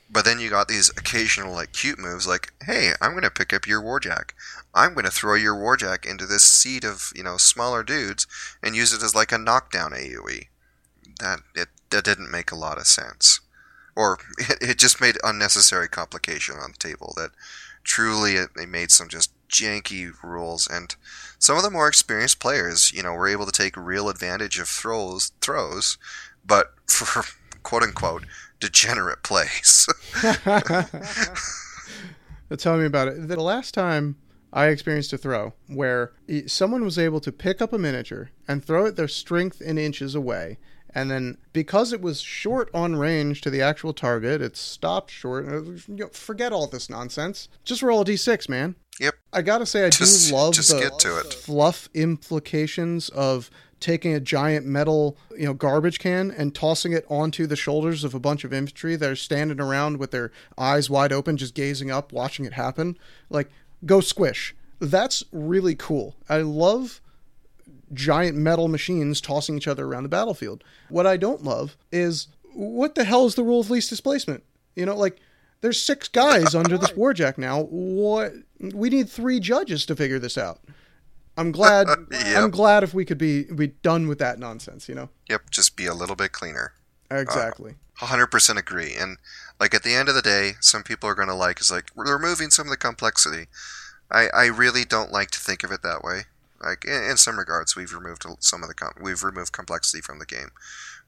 [0.10, 3.66] But then you got these occasional like cute moves like, "Hey, I'm to pick up
[3.68, 4.32] your warjack.
[4.74, 8.28] I'm to throw your warjack into this seat of, you know, smaller dudes
[8.62, 10.50] and use it as like a knockdown AoE."
[11.20, 13.40] That it that didn't make a lot of sense
[13.98, 17.32] or it, it just made unnecessary complication on the table that
[17.84, 20.96] truly it, made some just janky rules and
[21.40, 24.68] some of the more experienced players you know were able to take real advantage of
[24.68, 25.98] throws throws
[26.46, 27.24] but for
[27.64, 28.24] quote unquote
[28.60, 29.88] degenerate plays
[32.58, 33.28] Tell me about it.
[33.28, 34.16] The last time
[34.54, 36.14] I experienced a throw where
[36.48, 40.16] someone was able to pick up a miniature and throw it their strength in inches
[40.16, 40.58] away,
[40.96, 45.46] and then because it was short on range to the actual target, it stopped short.
[45.46, 47.50] You know, forget all this nonsense.
[47.66, 48.76] Just roll a d6, man.
[49.00, 51.34] yep I gotta say, I Just- do love just the get to it.
[51.34, 57.46] fluff implications of taking a giant metal, you know, garbage can and tossing it onto
[57.46, 61.14] the shoulders of a bunch of infantry that are standing around with their eyes wide
[61.14, 62.98] open, just gazing up, watching it happen.
[63.30, 63.50] Like,
[63.86, 64.56] go squish.
[64.80, 66.16] That's really cool.
[66.30, 67.02] I love
[67.94, 70.64] giant metal machines tossing each other around the battlefield.
[70.90, 74.44] What I don't love is what the hell is the rule of least displacement?
[74.76, 75.20] You know, like
[75.62, 77.64] there's six guys under this warjack now.
[77.64, 80.60] What we need three judges to figure this out.
[81.38, 81.88] I'm glad.
[82.12, 84.90] I'm glad if we could be be done with that nonsense.
[84.90, 86.74] You know, yep just be a little bit cleaner
[87.12, 87.76] uh, exactly.
[88.00, 89.18] 100% agree and
[89.60, 91.90] like at the end of the day some people are going to like is like
[91.96, 93.48] we're removing some of the complexity
[94.12, 96.22] i i really don't like to think of it that way
[96.62, 100.20] like in, in some regards we've removed some of the com- we've removed complexity from
[100.20, 100.50] the game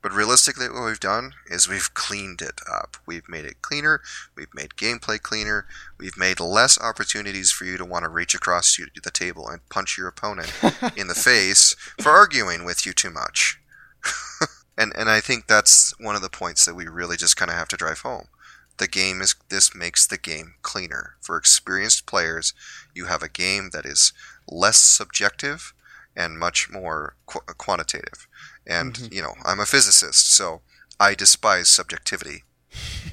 [0.02, 4.02] but realistically what we've done is we've cleaned it up we've made it cleaner
[4.36, 5.66] we've made gameplay cleaner
[5.98, 9.98] we've made less opportunities for you to want to reach across the table and punch
[9.98, 10.52] your opponent
[10.96, 13.60] in the face for arguing with you too much
[14.78, 17.58] and and I think that's one of the points that we really just kind of
[17.58, 18.28] have to drive home.
[18.78, 22.54] The game is this makes the game cleaner for experienced players.
[22.96, 24.14] You have a game that is
[24.48, 25.74] less subjective
[26.16, 28.28] and much more qu- quantitative.
[28.70, 29.14] And mm-hmm.
[29.14, 30.62] you know, I'm a physicist, so
[31.00, 32.44] I despise subjectivity.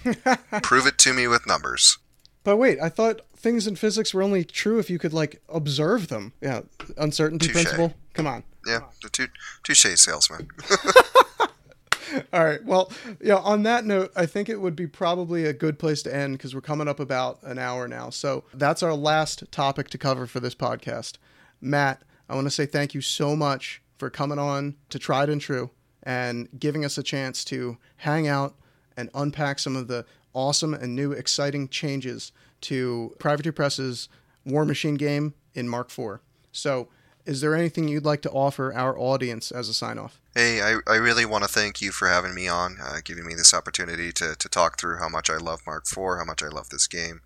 [0.62, 1.98] Prove it to me with numbers.
[2.44, 6.08] But wait, I thought things in physics were only true if you could like observe
[6.08, 6.32] them.
[6.40, 6.60] Yeah,
[6.96, 7.54] uncertainty Touche.
[7.54, 7.94] principle.
[8.12, 8.44] Come on.
[8.66, 9.28] Yeah, the tou-
[9.64, 10.48] touche salesman.
[12.32, 12.64] All right.
[12.64, 16.14] Well, yeah, on that note, I think it would be probably a good place to
[16.14, 18.10] end because we're coming up about an hour now.
[18.10, 21.14] So that's our last topic to cover for this podcast.
[21.60, 25.40] Matt, I want to say thank you so much for coming on to Tried and
[25.40, 25.70] True
[26.02, 28.54] and giving us a chance to hang out
[28.96, 34.08] and unpack some of the awesome and new exciting changes to Privateer Press's
[34.44, 36.20] War Machine game in Mark IV.
[36.52, 36.88] So,
[37.24, 40.20] is there anything you'd like to offer our audience as a sign off?
[40.32, 43.34] Hey, I, I really want to thank you for having me on, uh, giving me
[43.34, 46.48] this opportunity to, to talk through how much I love Mark IV, how much I
[46.48, 47.22] love this game,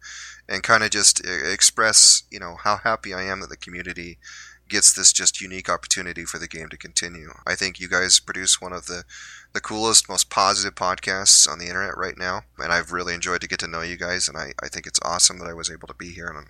[0.48, 4.18] and kind of just uh, express, you know, how happy I am that the community
[4.70, 7.30] gets this just unique opportunity for the game to continue.
[7.46, 9.04] I think you guys produce one of the
[9.52, 13.48] the coolest, most positive podcasts on the internet right now, and I've really enjoyed to
[13.48, 15.88] get to know you guys, and I, I think it's awesome that I was able
[15.88, 16.46] to be here, and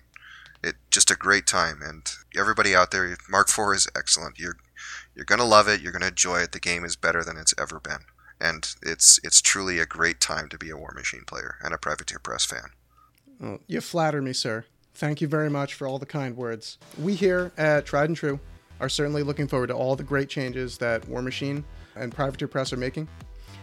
[0.63, 1.81] it just a great time.
[1.83, 4.39] And everybody out there, Mark IV is excellent.
[4.39, 4.57] You're
[5.15, 5.81] you're gonna love it.
[5.81, 6.51] You're gonna enjoy it.
[6.51, 8.05] The game is better than it's ever been,
[8.39, 11.79] and it's it's truly a great time to be a War Machine player and a
[11.79, 12.69] Privateer Press fan.
[13.39, 14.65] Well, you flatter me, sir.
[15.01, 16.77] Thank you very much for all the kind words.
[16.99, 18.39] We here at Tried and True
[18.79, 21.63] are certainly looking forward to all the great changes that War Machine
[21.95, 23.07] and Privateer Press are making.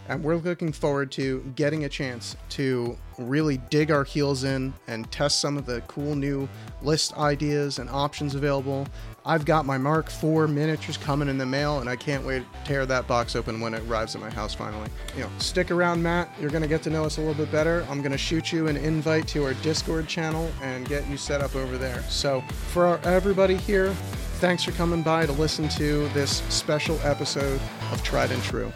[0.09, 5.09] And we're looking forward to getting a chance to really dig our heels in and
[5.13, 6.49] test some of the cool new
[6.81, 8.85] list ideas and options available.
[9.25, 12.59] I've got my Mark IV miniatures coming in the mail, and I can't wait to
[12.65, 14.89] tear that box open when it arrives at my house finally.
[15.15, 16.31] You know, stick around, Matt.
[16.39, 17.85] You're going to get to know us a little bit better.
[17.89, 21.41] I'm going to shoot you an invite to our Discord channel and get you set
[21.41, 22.01] up over there.
[22.03, 22.41] So,
[22.71, 23.91] for our, everybody here,
[24.39, 27.59] thanks for coming by to listen to this special episode
[27.91, 28.71] of Tried and True.